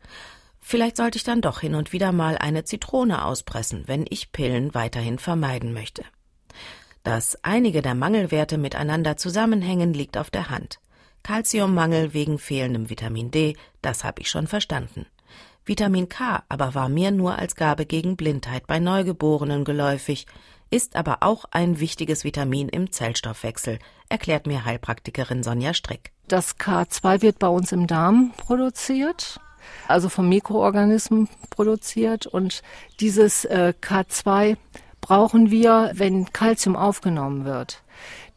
Vielleicht 0.61 0.95
sollte 0.95 1.17
ich 1.17 1.25
dann 1.25 1.41
doch 1.41 1.59
hin 1.59 1.75
und 1.75 1.91
wieder 1.91 2.13
mal 2.13 2.37
eine 2.37 2.63
Zitrone 2.63 3.25
auspressen, 3.25 3.83
wenn 3.87 4.05
ich 4.09 4.31
Pillen 4.31 4.73
weiterhin 4.73 5.19
vermeiden 5.19 5.73
möchte. 5.73 6.05
Dass 7.03 7.37
einige 7.43 7.81
der 7.81 7.95
Mangelwerte 7.95 8.57
miteinander 8.57 9.17
zusammenhängen, 9.17 9.93
liegt 9.93 10.17
auf 10.17 10.29
der 10.29 10.49
Hand. 10.49 10.79
Calciummangel 11.23 12.13
wegen 12.13 12.39
fehlendem 12.39 12.89
Vitamin 12.89 13.29
D, 13.29 13.57
das 13.81 14.05
habe 14.05 14.21
ich 14.21 14.29
schon 14.29 14.47
verstanden. 14.47 15.05
Vitamin 15.65 16.09
K 16.09 16.43
aber 16.49 16.75
war 16.75 16.89
mir 16.89 17.11
nur 17.11 17.37
als 17.37 17.55
Gabe 17.55 17.85
gegen 17.85 18.17
Blindheit 18.17 18.67
bei 18.67 18.79
Neugeborenen 18.79 19.63
geläufig, 19.63 20.27
ist 20.69 20.97
aber 20.97 21.19
auch 21.21 21.45
ein 21.51 21.79
wichtiges 21.79 22.25
Vitamin 22.25 22.67
im 22.67 22.91
Zellstoffwechsel, 22.91 23.79
erklärt 24.09 24.45
mir 24.45 24.65
Heilpraktikerin 24.65 25.41
Sonja 25.41 25.73
Strick. 25.73 26.11
Das 26.27 26.57
K2 26.57 27.21
wird 27.21 27.39
bei 27.39 27.47
uns 27.47 27.71
im 27.71 27.87
Darm 27.87 28.33
produziert, 28.35 29.39
also 29.87 30.09
vom 30.09 30.27
Mikroorganismen 30.27 31.29
produziert 31.49 32.27
und 32.27 32.61
dieses 32.99 33.45
äh, 33.45 33.73
K2 33.79 34.57
brauchen 34.99 35.49
wir, 35.49 35.91
wenn 35.93 36.33
Kalzium 36.33 36.75
aufgenommen 36.75 37.45
wird. 37.45 37.82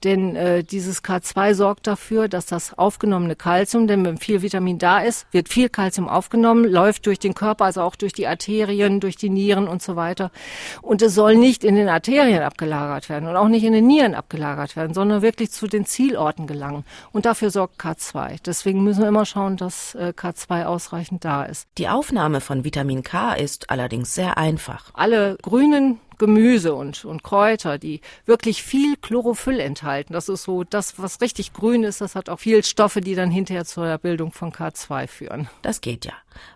Denn 0.04 0.36
äh, 0.36 0.62
dieses 0.62 1.02
K2 1.02 1.54
sorgt 1.54 1.86
dafür, 1.86 2.28
dass 2.28 2.46
das 2.46 2.76
aufgenommene 2.76 3.34
Kalzium, 3.34 3.86
denn 3.86 4.04
wenn 4.04 4.18
viel 4.18 4.42
Vitamin 4.42 4.78
da 4.78 4.98
ist, 4.98 5.26
wird 5.32 5.48
viel 5.48 5.68
Kalzium 5.68 6.08
aufgenommen, 6.08 6.64
läuft 6.64 7.06
durch 7.06 7.18
den 7.18 7.34
Körper, 7.34 7.64
also 7.64 7.80
auch 7.82 7.96
durch 7.96 8.12
die 8.12 8.26
Arterien, 8.26 9.00
durch 9.00 9.16
die 9.16 9.30
Nieren 9.30 9.66
und 9.66 9.82
so 9.82 9.96
weiter. 9.96 10.30
Und 10.82 11.02
es 11.02 11.14
soll 11.14 11.36
nicht 11.36 11.64
in 11.64 11.76
den 11.76 11.88
Arterien 11.88 12.42
abgelagert 12.42 13.08
werden 13.08 13.28
und 13.28 13.36
auch 13.36 13.48
nicht 13.48 13.64
in 13.64 13.72
den 13.72 13.86
Nieren 13.86 14.14
abgelagert 14.14 14.76
werden, 14.76 14.92
sondern 14.92 15.22
wirklich 15.22 15.50
zu 15.50 15.66
den 15.66 15.86
Zielorten 15.86 16.46
gelangen. 16.46 16.84
Und 17.12 17.24
dafür 17.24 17.50
sorgt 17.50 17.80
K2. 17.80 18.38
Deswegen 18.44 18.84
müssen 18.84 19.00
wir 19.00 19.08
immer 19.08 19.26
schauen, 19.26 19.56
dass 19.56 19.94
äh, 19.94 20.12
K2 20.14 20.64
ausreichend 20.66 21.24
da 21.24 21.44
ist. 21.44 21.68
Die 21.78 21.88
Aufnahme 21.88 22.40
von 22.40 22.64
Vitamin 22.64 23.02
K 23.02 23.32
ist 23.32 23.70
allerdings 23.70 24.14
sehr 24.14 24.36
einfach. 24.36 24.90
Alle 24.94 25.38
grünen 25.42 26.00
Gemüse 26.18 26.74
und, 26.74 27.04
und 27.04 27.22
Kräuter, 27.22 27.78
die 27.78 28.00
wirklich 28.24 28.62
viel 28.62 28.96
Chlorophyll 28.96 29.60
enthalten. 29.60 30.12
Das 30.12 30.28
ist 30.28 30.44
so 30.44 30.64
das, 30.64 30.98
was 30.98 31.20
richtig 31.20 31.52
grün 31.52 31.84
ist. 31.84 32.00
Das 32.00 32.14
hat 32.14 32.28
auch 32.28 32.40
viel 32.40 32.64
Stoffe, 32.64 33.00
die 33.00 33.14
dann 33.14 33.30
hinterher 33.30 33.64
zur 33.64 33.98
Bildung 33.98 34.32
von 34.32 34.52
K2 34.52 35.06
führen. 35.06 35.48
Das 35.62 35.80
geht 35.80 36.04
ja. 36.04 36.12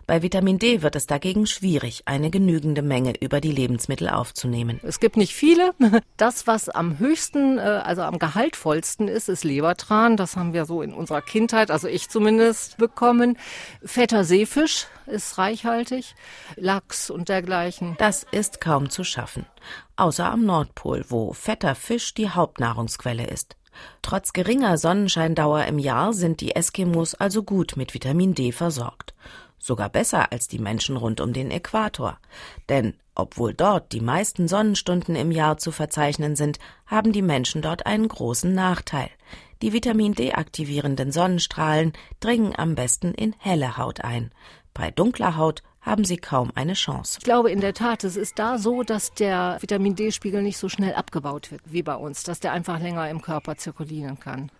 Bei 0.07 0.21
Vitamin 0.21 0.59
D 0.59 0.81
wird 0.81 0.95
es 0.95 1.07
dagegen 1.07 1.45
schwierig, 1.45 2.03
eine 2.05 2.29
genügende 2.29 2.81
Menge 2.81 3.13
über 3.19 3.41
die 3.41 3.51
Lebensmittel 3.51 4.09
aufzunehmen. 4.09 4.79
Es 4.83 4.99
gibt 4.99 5.17
nicht 5.17 5.33
viele. 5.33 5.73
Das, 6.17 6.45
was 6.45 6.69
am 6.69 6.99
höchsten, 6.99 7.57
äh, 7.57 7.61
also 7.61 8.03
am 8.03 8.19
gehaltvollsten 8.19 9.07
ist, 9.07 9.27
ist 9.27 9.43
Lebertran. 9.43 10.17
Das 10.17 10.35
haben 10.35 10.53
wir 10.53 10.65
so 10.65 10.81
in 10.81 10.93
unserer 10.93 11.21
Kindheit, 11.21 11.71
also 11.71 11.87
ich 11.87 12.09
zumindest, 12.09 12.77
bekommen. 12.77 13.37
Fetter 13.83 14.23
Seefisch 14.23 14.87
ist 15.07 15.37
reichhaltig. 15.37 16.15
Lachs 16.57 17.09
und 17.09 17.29
dergleichen. 17.29 17.95
Das 17.97 18.25
ist 18.31 18.61
kaum 18.61 18.89
zu 18.89 19.03
schaffen. 19.03 19.45
Außer 19.95 20.31
am 20.31 20.45
Nordpol, 20.45 21.05
wo 21.09 21.33
fetter 21.33 21.75
Fisch 21.75 22.13
die 22.13 22.29
Hauptnahrungsquelle 22.29 23.25
ist. 23.25 23.55
Trotz 24.01 24.33
geringer 24.33 24.77
Sonnenscheindauer 24.77 25.65
im 25.65 25.79
Jahr 25.79 26.13
sind 26.13 26.41
die 26.41 26.55
Eskimos 26.55 27.15
also 27.15 27.43
gut 27.43 27.77
mit 27.77 27.93
Vitamin 27.93 28.33
D 28.33 28.51
versorgt 28.51 29.13
sogar 29.61 29.89
besser 29.89 30.31
als 30.31 30.47
die 30.47 30.59
Menschen 30.59 30.97
rund 30.97 31.21
um 31.21 31.31
den 31.31 31.51
Äquator. 31.51 32.17
Denn 32.67 32.95
obwohl 33.15 33.53
dort 33.53 33.91
die 33.91 34.01
meisten 34.01 34.47
Sonnenstunden 34.47 35.15
im 35.15 35.31
Jahr 35.31 35.57
zu 35.57 35.71
verzeichnen 35.71 36.35
sind, 36.35 36.59
haben 36.87 37.11
die 37.11 37.21
Menschen 37.21 37.61
dort 37.61 37.85
einen 37.85 38.07
großen 38.07 38.53
Nachteil. 38.53 39.09
Die 39.61 39.73
Vitamin 39.73 40.13
D 40.13 40.33
aktivierenden 40.33 41.11
Sonnenstrahlen 41.11 41.93
dringen 42.19 42.53
am 42.57 42.73
besten 42.73 43.13
in 43.13 43.35
helle 43.37 43.77
Haut 43.77 44.01
ein. 44.01 44.31
Bei 44.73 44.89
dunkler 44.89 45.37
Haut 45.37 45.61
haben 45.81 46.05
sie 46.05 46.17
kaum 46.17 46.51
eine 46.55 46.73
Chance. 46.73 47.17
Ich 47.19 47.25
glaube 47.25 47.51
in 47.51 47.59
der 47.59 47.73
Tat, 47.73 48.03
es 48.03 48.15
ist 48.15 48.39
da 48.39 48.57
so, 48.57 48.83
dass 48.83 49.13
der 49.13 49.57
Vitamin 49.59 49.95
D-Spiegel 49.95 50.41
nicht 50.41 50.57
so 50.57 50.69
schnell 50.69 50.93
abgebaut 50.93 51.51
wird 51.51 51.61
wie 51.65 51.83
bei 51.83 51.95
uns, 51.95 52.23
dass 52.23 52.39
der 52.39 52.53
einfach 52.53 52.79
länger 52.79 53.09
im 53.09 53.21
Körper 53.21 53.57
zirkulieren 53.57 54.19
kann. 54.19 54.51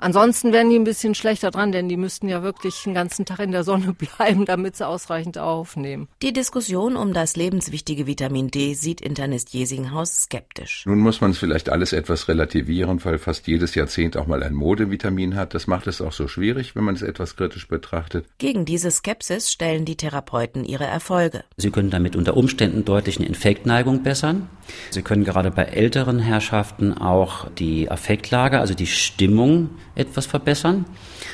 Ansonsten 0.00 0.52
wären 0.52 0.70
die 0.70 0.76
ein 0.76 0.84
bisschen 0.84 1.14
schlechter 1.14 1.50
dran, 1.50 1.72
denn 1.72 1.88
die 1.88 1.96
müssten 1.96 2.28
ja 2.28 2.42
wirklich 2.42 2.82
den 2.84 2.94
ganzen 2.94 3.24
Tag 3.24 3.40
in 3.40 3.52
der 3.52 3.64
Sonne 3.64 3.94
bleiben, 4.16 4.44
damit 4.44 4.76
sie 4.76 4.86
ausreichend 4.86 5.38
aufnehmen. 5.38 6.08
Die 6.22 6.32
Diskussion 6.32 6.96
um 6.96 7.12
das 7.12 7.36
lebenswichtige 7.36 8.06
Vitamin 8.06 8.48
D 8.48 8.74
sieht 8.74 9.00
Internist 9.00 9.52
Jesinghaus 9.52 10.22
skeptisch. 10.22 10.84
Nun 10.86 10.98
muss 10.98 11.20
man 11.20 11.32
es 11.32 11.38
vielleicht 11.38 11.68
alles 11.68 11.92
etwas 11.92 12.28
relativieren, 12.28 13.04
weil 13.04 13.18
fast 13.18 13.46
jedes 13.46 13.74
Jahrzehnt 13.74 14.16
auch 14.16 14.26
mal 14.26 14.42
ein 14.42 14.54
Modevitamin 14.54 15.34
hat. 15.34 15.54
Das 15.54 15.66
macht 15.66 15.86
es 15.86 16.00
auch 16.00 16.12
so 16.12 16.28
schwierig, 16.28 16.76
wenn 16.76 16.84
man 16.84 16.94
es 16.94 17.02
etwas 17.02 17.36
kritisch 17.36 17.68
betrachtet. 17.68 18.26
Gegen 18.38 18.64
diese 18.64 18.90
Skepsis 18.90 19.50
stellen 19.50 19.84
die 19.84 19.96
Therapeuten 19.96 20.64
ihre 20.64 20.84
Erfolge. 20.84 21.44
Sie 21.56 21.70
können 21.70 21.90
damit 21.90 22.14
unter 22.14 22.36
Umständen 22.36 22.84
deutlich 22.84 23.18
eine 23.18 23.26
Infektneigung 23.26 24.02
bessern. 24.02 24.48
Sie 24.90 25.02
können 25.02 25.24
gerade 25.24 25.50
bei 25.50 25.64
älteren 25.64 26.18
Herrschaften 26.18 26.96
auch 26.96 27.50
die 27.50 27.90
Affektlage, 27.90 28.60
also 28.60 28.74
die 28.74 28.86
Stimmung 28.86 29.67
etwas 29.94 30.26
verbessern. 30.26 30.84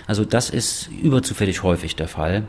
Also 0.06 0.24
das 0.24 0.50
ist 0.50 0.88
überzufällig 0.88 1.62
häufig 1.62 1.96
der 1.96 2.08
Fall. 2.08 2.44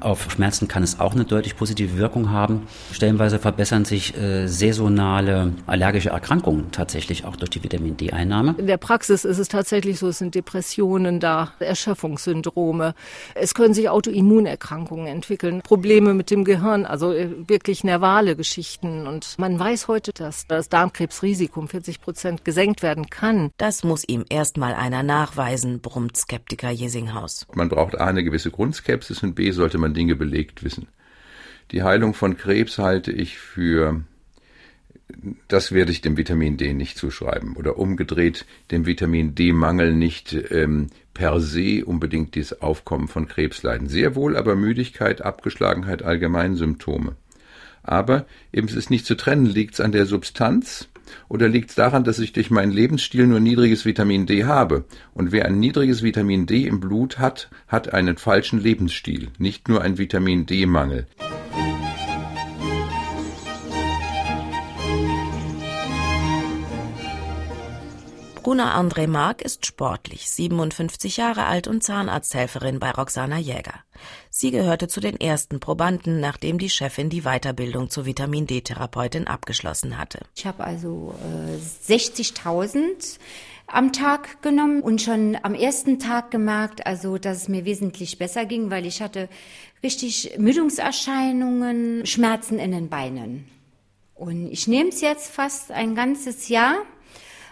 Auf 0.00 0.30
Schmerzen 0.30 0.68
kann 0.68 0.82
es 0.82 1.00
auch 1.00 1.14
eine 1.14 1.24
deutlich 1.24 1.56
positive 1.56 1.98
Wirkung 1.98 2.30
haben. 2.30 2.66
Stellenweise 2.92 3.38
verbessern 3.38 3.84
sich 3.84 4.16
äh, 4.16 4.46
saisonale 4.46 5.52
allergische 5.66 6.10
Erkrankungen 6.10 6.70
tatsächlich 6.72 7.24
auch 7.24 7.36
durch 7.36 7.50
die 7.50 7.62
Vitamin 7.62 7.96
D-Einnahme. 7.96 8.54
In 8.58 8.66
der 8.66 8.76
Praxis 8.76 9.24
ist 9.24 9.38
es 9.38 9.48
tatsächlich 9.48 9.98
so, 9.98 10.08
es 10.08 10.18
sind 10.18 10.34
Depressionen 10.34 11.20
da, 11.20 11.52
Erschöpfungssyndrome. 11.58 12.94
Es 13.34 13.54
können 13.54 13.74
sich 13.74 13.88
Autoimmunerkrankungen 13.88 15.06
entwickeln, 15.06 15.62
Probleme 15.62 16.14
mit 16.14 16.30
dem 16.30 16.44
Gehirn, 16.44 16.84
also 16.86 17.12
äh, 17.12 17.28
wirklich 17.46 17.84
nervale 17.84 18.36
Geschichten. 18.36 19.06
Und 19.06 19.38
man 19.38 19.58
weiß 19.58 19.88
heute, 19.88 20.12
dass 20.12 20.46
das 20.46 20.68
Darmkrebsrisiko 20.68 21.60
um 21.60 21.68
40 21.68 22.00
Prozent 22.00 22.44
gesenkt 22.44 22.82
werden 22.82 23.10
kann. 23.10 23.50
Das 23.56 23.84
muss 23.84 24.04
ihm 24.06 24.24
erstmal 24.28 24.74
einer 24.74 25.02
nachweisen, 25.02 25.80
brummt 25.80 26.16
Skeptiker 26.16 26.70
Jesinghaus. 26.70 27.46
Man 27.54 27.68
braucht 27.68 27.98
A, 28.00 28.06
eine 28.06 28.24
gewisse 28.24 28.50
Grundskepsis 28.50 29.22
und 29.22 29.34
B, 29.34 29.50
sollte 29.50 29.78
man 29.78 29.83
Dinge 29.92 30.16
belegt 30.16 30.64
wissen. 30.64 30.86
Die 31.72 31.82
Heilung 31.82 32.14
von 32.14 32.36
Krebs 32.36 32.78
halte 32.78 33.10
ich 33.10 33.38
für, 33.38 34.02
das 35.48 35.72
werde 35.72 35.92
ich 35.92 36.00
dem 36.00 36.16
Vitamin 36.16 36.56
D 36.56 36.72
nicht 36.72 36.96
zuschreiben. 36.96 37.56
Oder 37.56 37.78
umgedreht, 37.78 38.46
dem 38.70 38.86
Vitamin 38.86 39.34
D-Mangel 39.34 39.94
nicht 39.94 40.36
ähm, 40.50 40.86
per 41.12 41.40
se 41.40 41.84
unbedingt 41.84 42.36
das 42.36 42.60
Aufkommen 42.62 43.08
von 43.08 43.26
Krebsleiden. 43.26 43.88
Sehr 43.88 44.14
wohl 44.14 44.36
aber 44.36 44.56
Müdigkeit, 44.56 45.22
Abgeschlagenheit, 45.22 46.02
Allgemeinsymptome. 46.02 47.16
Aber 47.82 48.26
eben 48.52 48.68
es 48.68 48.74
ist 48.74 48.90
nicht 48.90 49.04
zu 49.04 49.14
trennen, 49.14 49.44
liegt 49.44 49.74
es 49.74 49.80
an 49.80 49.92
der 49.92 50.06
Substanz 50.06 50.88
oder 51.28 51.48
liegt 51.48 51.70
es 51.70 51.76
daran, 51.76 52.04
dass 52.04 52.18
ich 52.18 52.32
durch 52.32 52.50
meinen 52.50 52.72
Lebensstil 52.72 53.26
nur 53.26 53.40
niedriges 53.40 53.84
Vitamin 53.84 54.26
D 54.26 54.44
habe? 54.44 54.84
Und 55.12 55.32
wer 55.32 55.46
ein 55.46 55.58
niedriges 55.58 56.02
Vitamin 56.02 56.46
D 56.46 56.66
im 56.66 56.80
Blut 56.80 57.18
hat, 57.18 57.50
hat 57.68 57.92
einen 57.92 58.16
falschen 58.16 58.60
Lebensstil, 58.60 59.28
nicht 59.38 59.68
nur 59.68 59.82
einen 59.82 59.98
Vitamin 59.98 60.46
D-Mangel. 60.46 61.06
Bruna 68.44 68.78
André 68.78 69.06
Mark 69.06 69.40
ist 69.40 69.64
sportlich, 69.64 70.28
57 70.28 71.16
Jahre 71.16 71.46
alt 71.46 71.66
und 71.66 71.82
Zahnarzthelferin 71.82 72.78
bei 72.78 72.90
Roxana 72.90 73.38
Jäger. 73.38 73.72
Sie 74.28 74.50
gehörte 74.50 74.86
zu 74.86 75.00
den 75.00 75.18
ersten 75.18 75.60
Probanden, 75.60 76.20
nachdem 76.20 76.58
die 76.58 76.68
Chefin 76.68 77.08
die 77.08 77.22
Weiterbildung 77.22 77.88
zur 77.88 78.04
Vitamin 78.04 78.46
D-Therapeutin 78.46 79.26
abgeschlossen 79.28 79.96
hatte. 79.96 80.26
Ich 80.36 80.44
habe 80.44 80.62
also 80.62 81.14
äh, 81.24 81.90
60.000 81.90 83.18
am 83.66 83.94
Tag 83.94 84.42
genommen 84.42 84.82
und 84.82 85.00
schon 85.00 85.38
am 85.42 85.54
ersten 85.54 85.98
Tag 85.98 86.30
gemerkt, 86.30 86.86
also 86.86 87.16
dass 87.16 87.38
es 87.38 87.48
mir 87.48 87.64
wesentlich 87.64 88.18
besser 88.18 88.44
ging, 88.44 88.68
weil 88.68 88.84
ich 88.84 89.00
hatte 89.00 89.30
richtig 89.82 90.34
Müdungserscheinungen, 90.36 92.04
Schmerzen 92.04 92.58
in 92.58 92.72
den 92.72 92.90
Beinen. 92.90 93.48
Und 94.14 94.52
ich 94.52 94.68
nehme 94.68 94.90
es 94.90 95.00
jetzt 95.00 95.30
fast 95.30 95.72
ein 95.72 95.94
ganzes 95.94 96.50
Jahr 96.50 96.76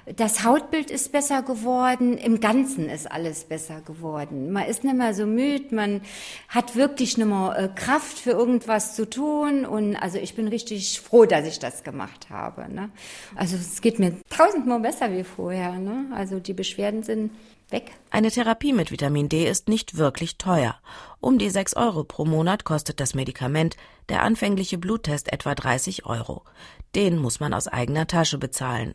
das 0.06 0.44
Hautbild 0.44 0.90
ist 0.90 1.12
besser 1.12 1.42
geworden, 1.42 2.18
im 2.18 2.40
Ganzen 2.40 2.88
ist 2.88 3.10
alles 3.10 3.44
besser 3.44 3.80
geworden. 3.82 4.50
Man 4.50 4.66
ist 4.66 4.82
nicht 4.82 4.96
mehr 4.96 5.14
so 5.14 5.26
müde, 5.26 5.74
man 5.74 6.00
hat 6.48 6.74
wirklich 6.74 7.18
nicht 7.18 7.26
mehr 7.26 7.54
äh, 7.56 7.68
Kraft 7.68 8.18
für 8.18 8.32
irgendwas 8.32 8.96
zu 8.96 9.08
tun 9.08 9.64
und 9.64 9.94
also 9.96 10.18
ich 10.18 10.34
bin 10.34 10.48
richtig 10.48 11.00
froh, 11.00 11.24
dass 11.24 11.46
ich 11.46 11.60
das 11.60 11.84
gemacht 11.84 12.30
habe. 12.30 12.72
Ne? 12.72 12.90
Also 13.36 13.56
es 13.56 13.80
geht 13.80 13.98
mir 13.98 14.16
tausendmal 14.28 14.80
besser 14.80 15.12
wie 15.12 15.24
vorher. 15.24 15.78
Ne? 15.78 16.06
Also 16.14 16.40
die 16.40 16.54
Beschwerden 16.54 17.04
sind 17.04 17.30
weg. 17.72 17.92
Eine 18.10 18.30
Therapie 18.30 18.72
mit 18.72 18.90
Vitamin 18.90 19.28
D 19.28 19.48
ist 19.48 19.68
nicht 19.68 19.96
wirklich 19.96 20.38
teuer. 20.38 20.76
Um 21.20 21.38
die 21.38 21.50
6 21.50 21.74
Euro 21.74 22.04
pro 22.04 22.24
Monat 22.24 22.64
kostet 22.64 23.00
das 23.00 23.14
Medikament, 23.14 23.76
der 24.08 24.22
anfängliche 24.22 24.78
Bluttest 24.78 25.32
etwa 25.32 25.54
30 25.54 26.06
Euro. 26.06 26.44
Den 26.94 27.16
muss 27.16 27.40
man 27.40 27.54
aus 27.54 27.68
eigener 27.68 28.06
Tasche 28.06 28.38
bezahlen. 28.38 28.94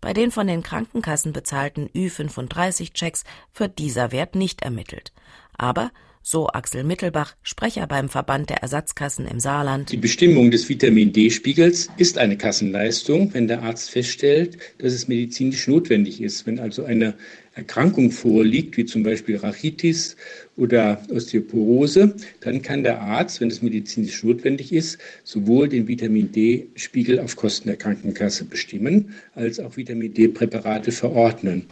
Bei 0.00 0.12
den 0.12 0.30
von 0.30 0.46
den 0.46 0.62
Krankenkassen 0.62 1.32
bezahlten 1.32 1.88
Ü35-Checks 1.88 3.24
wird 3.54 3.78
dieser 3.78 4.12
Wert 4.12 4.34
nicht 4.34 4.62
ermittelt. 4.62 5.12
Aber 5.56 5.90
so 6.28 6.48
Axel 6.48 6.82
Mittelbach, 6.82 7.36
Sprecher 7.44 7.86
beim 7.86 8.08
Verband 8.08 8.50
der 8.50 8.56
Ersatzkassen 8.56 9.28
im 9.28 9.38
Saarland. 9.38 9.92
Die 9.92 9.96
Bestimmung 9.96 10.50
des 10.50 10.68
Vitamin 10.68 11.12
D-Spiegels 11.12 11.88
ist 11.98 12.18
eine 12.18 12.36
Kassenleistung, 12.36 13.32
wenn 13.32 13.46
der 13.46 13.62
Arzt 13.62 13.90
feststellt, 13.90 14.58
dass 14.78 14.92
es 14.92 15.06
medizinisch 15.06 15.68
notwendig 15.68 16.20
ist. 16.20 16.44
Wenn 16.44 16.58
also 16.58 16.84
eine 16.84 17.14
Erkrankung 17.54 18.10
vorliegt, 18.10 18.76
wie 18.76 18.86
zum 18.86 19.04
Beispiel 19.04 19.36
Rachitis 19.36 20.16
oder 20.56 21.00
Osteoporose, 21.10 22.16
dann 22.40 22.60
kann 22.60 22.82
der 22.82 23.02
Arzt, 23.02 23.40
wenn 23.40 23.48
es 23.48 23.62
medizinisch 23.62 24.24
notwendig 24.24 24.72
ist, 24.72 24.98
sowohl 25.22 25.68
den 25.68 25.86
Vitamin 25.86 26.32
D-Spiegel 26.32 27.20
auf 27.20 27.36
Kosten 27.36 27.68
der 27.68 27.76
Krankenkasse 27.76 28.46
bestimmen, 28.46 29.14
als 29.36 29.60
auch 29.60 29.76
Vitamin 29.76 30.12
D-Präparate 30.12 30.90
verordnen. 30.90 31.66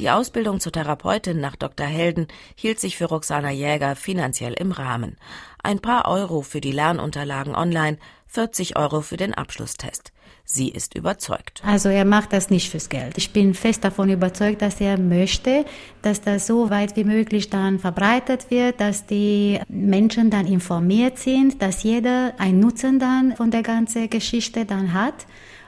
Die 0.00 0.08
Ausbildung 0.08 0.60
zur 0.60 0.72
Therapeutin 0.72 1.40
nach 1.40 1.56
Dr. 1.56 1.86
Helden 1.86 2.26
hielt 2.54 2.80
sich 2.80 2.96
für 2.96 3.04
Roxana 3.04 3.50
Jäger 3.50 3.96
finanziell 3.96 4.54
im 4.54 4.72
Rahmen. 4.72 5.18
Ein 5.62 5.80
paar 5.80 6.08
Euro 6.08 6.40
für 6.40 6.62
die 6.62 6.72
Lernunterlagen 6.72 7.54
online, 7.54 7.98
40 8.28 8.78
Euro 8.78 9.02
für 9.02 9.18
den 9.18 9.34
Abschlusstest. 9.34 10.12
Sie 10.42 10.70
ist 10.70 10.94
überzeugt. 10.94 11.62
Also 11.66 11.90
er 11.90 12.06
macht 12.06 12.32
das 12.32 12.48
nicht 12.48 12.70
fürs 12.70 12.88
Geld. 12.88 13.18
Ich 13.18 13.34
bin 13.34 13.52
fest 13.52 13.84
davon 13.84 14.08
überzeugt, 14.08 14.62
dass 14.62 14.80
er 14.80 14.98
möchte, 14.98 15.66
dass 16.00 16.22
das 16.22 16.46
so 16.46 16.70
weit 16.70 16.96
wie 16.96 17.04
möglich 17.04 17.50
dann 17.50 17.78
verbreitet 17.78 18.50
wird, 18.50 18.80
dass 18.80 19.04
die 19.04 19.60
Menschen 19.68 20.30
dann 20.30 20.46
informiert 20.46 21.18
sind, 21.18 21.60
dass 21.60 21.82
jeder 21.82 22.32
einen 22.38 22.58
Nutzen 22.58 23.00
dann 23.00 23.36
von 23.36 23.50
der 23.50 23.62
ganzen 23.62 24.08
Geschichte 24.08 24.64
dann 24.64 24.94
hat 24.94 25.26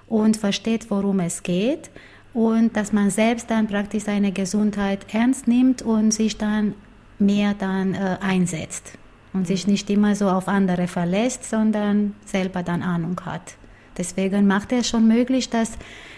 und 0.08 0.38
versteht, 0.38 0.90
worum 0.90 1.20
es 1.20 1.42
geht 1.42 1.90
und 2.34 2.76
dass 2.76 2.92
man 2.92 3.10
selbst 3.10 3.50
dann 3.50 3.66
praktisch 3.66 4.04
seine 4.04 4.32
Gesundheit 4.32 5.06
ernst 5.12 5.48
nimmt 5.48 5.82
und 5.82 6.12
sich 6.12 6.38
dann 6.38 6.74
mehr 7.18 7.54
dann 7.54 7.94
äh, 7.94 8.18
einsetzt 8.20 8.98
und 9.32 9.46
sich 9.46 9.66
nicht 9.66 9.88
immer 9.90 10.14
so 10.14 10.28
auf 10.28 10.48
andere 10.48 10.88
verlässt, 10.88 11.44
sondern 11.44 12.14
selber 12.24 12.62
dann 12.62 12.82
Ahnung 12.82 13.20
hat. 13.24 13.56
Deswegen 13.96 14.46
macht 14.46 14.72
er 14.72 14.84
schon 14.84 15.06
möglich, 15.06 15.50
dass 15.50 15.72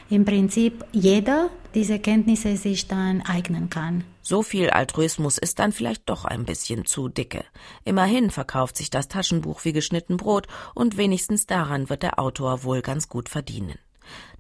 im 0.08 0.24
Prinzip 0.24 0.84
jeder 0.92 1.50
diese 1.74 1.98
Kenntnisse 1.98 2.56
sich 2.56 2.86
dann 2.86 3.22
eignen 3.22 3.68
kann. 3.68 4.04
So 4.22 4.42
viel 4.42 4.70
Altruismus 4.70 5.38
ist 5.38 5.58
dann 5.58 5.72
vielleicht 5.72 6.08
doch 6.08 6.24
ein 6.24 6.44
bisschen 6.44 6.86
zu 6.86 7.08
dicke. 7.08 7.44
Immerhin 7.84 8.30
verkauft 8.30 8.76
sich 8.76 8.90
das 8.90 9.08
Taschenbuch 9.08 9.64
wie 9.64 9.72
geschnitten 9.72 10.16
Brot 10.16 10.46
und 10.74 10.96
wenigstens 10.96 11.46
daran 11.46 11.90
wird 11.90 12.02
der 12.02 12.18
Autor 12.18 12.62
wohl 12.64 12.80
ganz 12.80 13.08
gut 13.08 13.28
verdienen. 13.28 13.74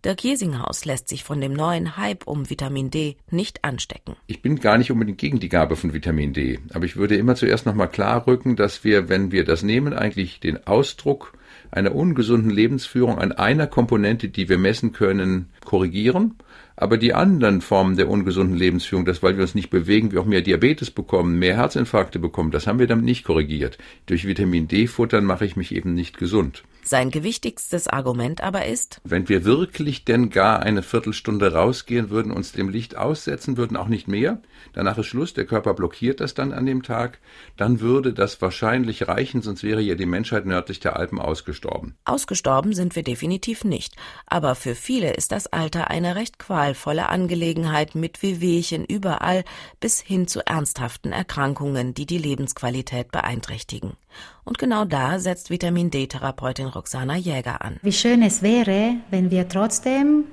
Dirk 0.04 0.22
Jesinghaus 0.22 0.84
lässt 0.84 1.08
sich 1.08 1.24
von 1.24 1.40
dem 1.40 1.54
neuen 1.54 1.96
Hype 1.96 2.26
um 2.26 2.50
Vitamin 2.50 2.90
D 2.90 3.16
nicht 3.30 3.64
anstecken. 3.64 4.16
Ich 4.26 4.42
bin 4.42 4.60
gar 4.60 4.76
nicht 4.76 4.90
unbedingt 4.90 5.18
gegen 5.18 5.40
die 5.40 5.48
Gabe 5.48 5.76
von 5.76 5.94
Vitamin 5.94 6.34
D, 6.34 6.58
aber 6.74 6.84
ich 6.84 6.96
würde 6.96 7.16
immer 7.16 7.36
zuerst 7.36 7.64
nochmal 7.64 7.88
klar 7.88 8.26
rücken, 8.26 8.54
dass 8.54 8.84
wir, 8.84 9.08
wenn 9.08 9.32
wir 9.32 9.44
das 9.44 9.62
nehmen, 9.62 9.94
eigentlich 9.94 10.40
den 10.40 10.66
Ausdruck 10.66 11.32
einer 11.70 11.94
ungesunden 11.94 12.50
Lebensführung 12.50 13.18
an 13.18 13.32
einer 13.32 13.66
Komponente, 13.66 14.28
die 14.28 14.48
wir 14.48 14.58
messen 14.58 14.92
können, 14.92 15.48
korrigieren. 15.64 16.36
Aber 16.76 16.98
die 16.98 17.14
anderen 17.14 17.60
Formen 17.60 17.96
der 17.96 18.08
ungesunden 18.08 18.56
Lebensführung, 18.56 19.04
das 19.04 19.22
weil 19.22 19.36
wir 19.36 19.42
uns 19.42 19.54
nicht 19.54 19.70
bewegen, 19.70 20.12
wir 20.12 20.20
auch 20.20 20.26
mehr 20.26 20.40
Diabetes 20.40 20.90
bekommen, 20.90 21.38
mehr 21.38 21.56
Herzinfarkte 21.56 22.18
bekommen, 22.18 22.50
das 22.50 22.66
haben 22.66 22.78
wir 22.78 22.88
damit 22.88 23.04
nicht 23.04 23.24
korrigiert. 23.24 23.78
Durch 24.06 24.26
Vitamin 24.26 24.68
D 24.68 24.86
futtern 24.86 25.24
mache 25.24 25.44
ich 25.44 25.56
mich 25.56 25.74
eben 25.74 25.94
nicht 25.94 26.18
gesund. 26.18 26.64
Sein 26.86 27.10
gewichtigstes 27.10 27.88
Argument 27.88 28.42
aber 28.42 28.66
ist, 28.66 29.00
wenn 29.04 29.28
wir 29.28 29.46
wirklich 29.46 30.04
denn 30.04 30.28
gar 30.28 30.60
eine 30.60 30.82
Viertelstunde 30.82 31.54
rausgehen 31.54 32.10
würden, 32.10 32.30
uns 32.30 32.52
dem 32.52 32.68
Licht 32.68 32.94
aussetzen 32.96 33.56
würden, 33.56 33.78
auch 33.78 33.88
nicht 33.88 34.06
mehr, 34.06 34.42
danach 34.74 34.98
ist 34.98 35.06
Schluss, 35.06 35.32
der 35.32 35.46
Körper 35.46 35.72
blockiert 35.72 36.20
das 36.20 36.34
dann 36.34 36.52
an 36.52 36.66
dem 36.66 36.82
Tag, 36.82 37.20
dann 37.56 37.80
würde 37.80 38.12
das 38.12 38.42
wahrscheinlich 38.42 39.08
reichen, 39.08 39.40
sonst 39.40 39.62
wäre 39.62 39.80
ja 39.80 39.94
die 39.94 40.04
Menschheit 40.04 40.44
nördlich 40.44 40.78
der 40.80 40.96
Alpen 40.96 41.20
ausgestorben. 41.20 41.96
Ausgestorben 42.04 42.74
sind 42.74 42.96
wir 42.96 43.02
definitiv 43.02 43.64
nicht, 43.64 43.96
aber 44.26 44.54
für 44.54 44.74
viele 44.74 45.14
ist 45.14 45.32
das 45.32 45.46
Alter 45.46 45.90
eine 45.90 46.16
recht 46.16 46.38
qualvolle 46.38 47.08
Angelegenheit 47.08 47.94
mit 47.94 48.22
Wehwehchen 48.22 48.84
überall 48.84 49.44
bis 49.80 50.00
hin 50.00 50.28
zu 50.28 50.46
ernsthaften 50.46 51.12
Erkrankungen, 51.12 51.94
die 51.94 52.04
die 52.04 52.18
Lebensqualität 52.18 53.10
beeinträchtigen. 53.10 53.96
Und 54.44 54.58
genau 54.58 54.84
da 54.84 55.18
setzt 55.18 55.50
Vitamin 55.50 55.90
D-Therapeutin 55.90 56.66
Roxana 56.74 57.16
Jäger 57.16 57.62
an. 57.62 57.76
Wie 57.82 57.92
schön 57.92 58.22
es 58.22 58.42
wäre, 58.42 58.96
wenn 59.10 59.30
wir 59.30 59.48
trotzdem 59.48 60.24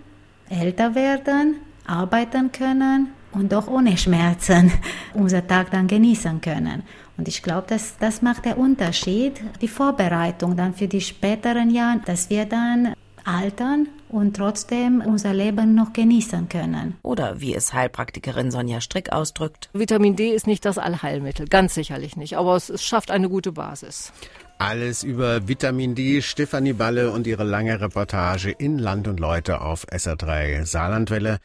älter 0.49 0.95
werden, 0.95 1.57
arbeiten 1.85 2.51
können 2.51 3.09
und 3.31 3.51
doch 3.51 3.67
ohne 3.67 3.97
Schmerzen 3.97 4.71
unser 5.13 5.45
Tag 5.45 5.71
dann 5.71 5.87
genießen 5.87 6.41
können. 6.41 6.83
Und 7.17 7.27
ich 7.27 7.43
glaube, 7.43 7.65
das, 7.67 7.97
das 7.99 8.21
macht 8.21 8.45
der 8.45 8.57
Unterschied, 8.57 9.41
die 9.61 9.67
Vorbereitung 9.67 10.57
dann 10.57 10.73
für 10.73 10.87
die 10.87 11.01
späteren 11.01 11.69
Jahre, 11.69 11.99
dass 12.05 12.29
wir 12.29 12.45
dann 12.45 12.93
altern 13.23 13.87
und 14.09 14.35
trotzdem 14.35 15.01
unser 15.05 15.33
Leben 15.33 15.75
noch 15.75 15.93
genießen 15.93 16.49
können. 16.49 16.97
Oder 17.03 17.39
wie 17.39 17.55
es 17.55 17.73
Heilpraktikerin 17.73 18.51
Sonja 18.51 18.81
Strick 18.81 19.11
ausdrückt. 19.11 19.69
Vitamin 19.73 20.15
D 20.15 20.31
ist 20.31 20.47
nicht 20.47 20.65
das 20.65 20.77
Allheilmittel, 20.77 21.47
ganz 21.47 21.73
sicherlich 21.73 22.17
nicht, 22.17 22.37
aber 22.37 22.55
es, 22.55 22.69
es 22.69 22.83
schafft 22.83 23.11
eine 23.11 23.29
gute 23.29 23.51
Basis. 23.51 24.11
Alles 24.61 25.01
über 25.01 25.47
Vitamin 25.47 25.95
D, 25.95 26.21
Stefanie 26.21 26.73
Balle 26.73 27.09
und 27.09 27.25
ihre 27.25 27.43
lange 27.43 27.81
Reportage 27.81 28.51
in 28.51 28.77
Land 28.77 29.07
und 29.07 29.19
Leute 29.19 29.59
auf 29.61 29.87
SR3 29.87 30.67
Saarlandwelle. 30.67 31.39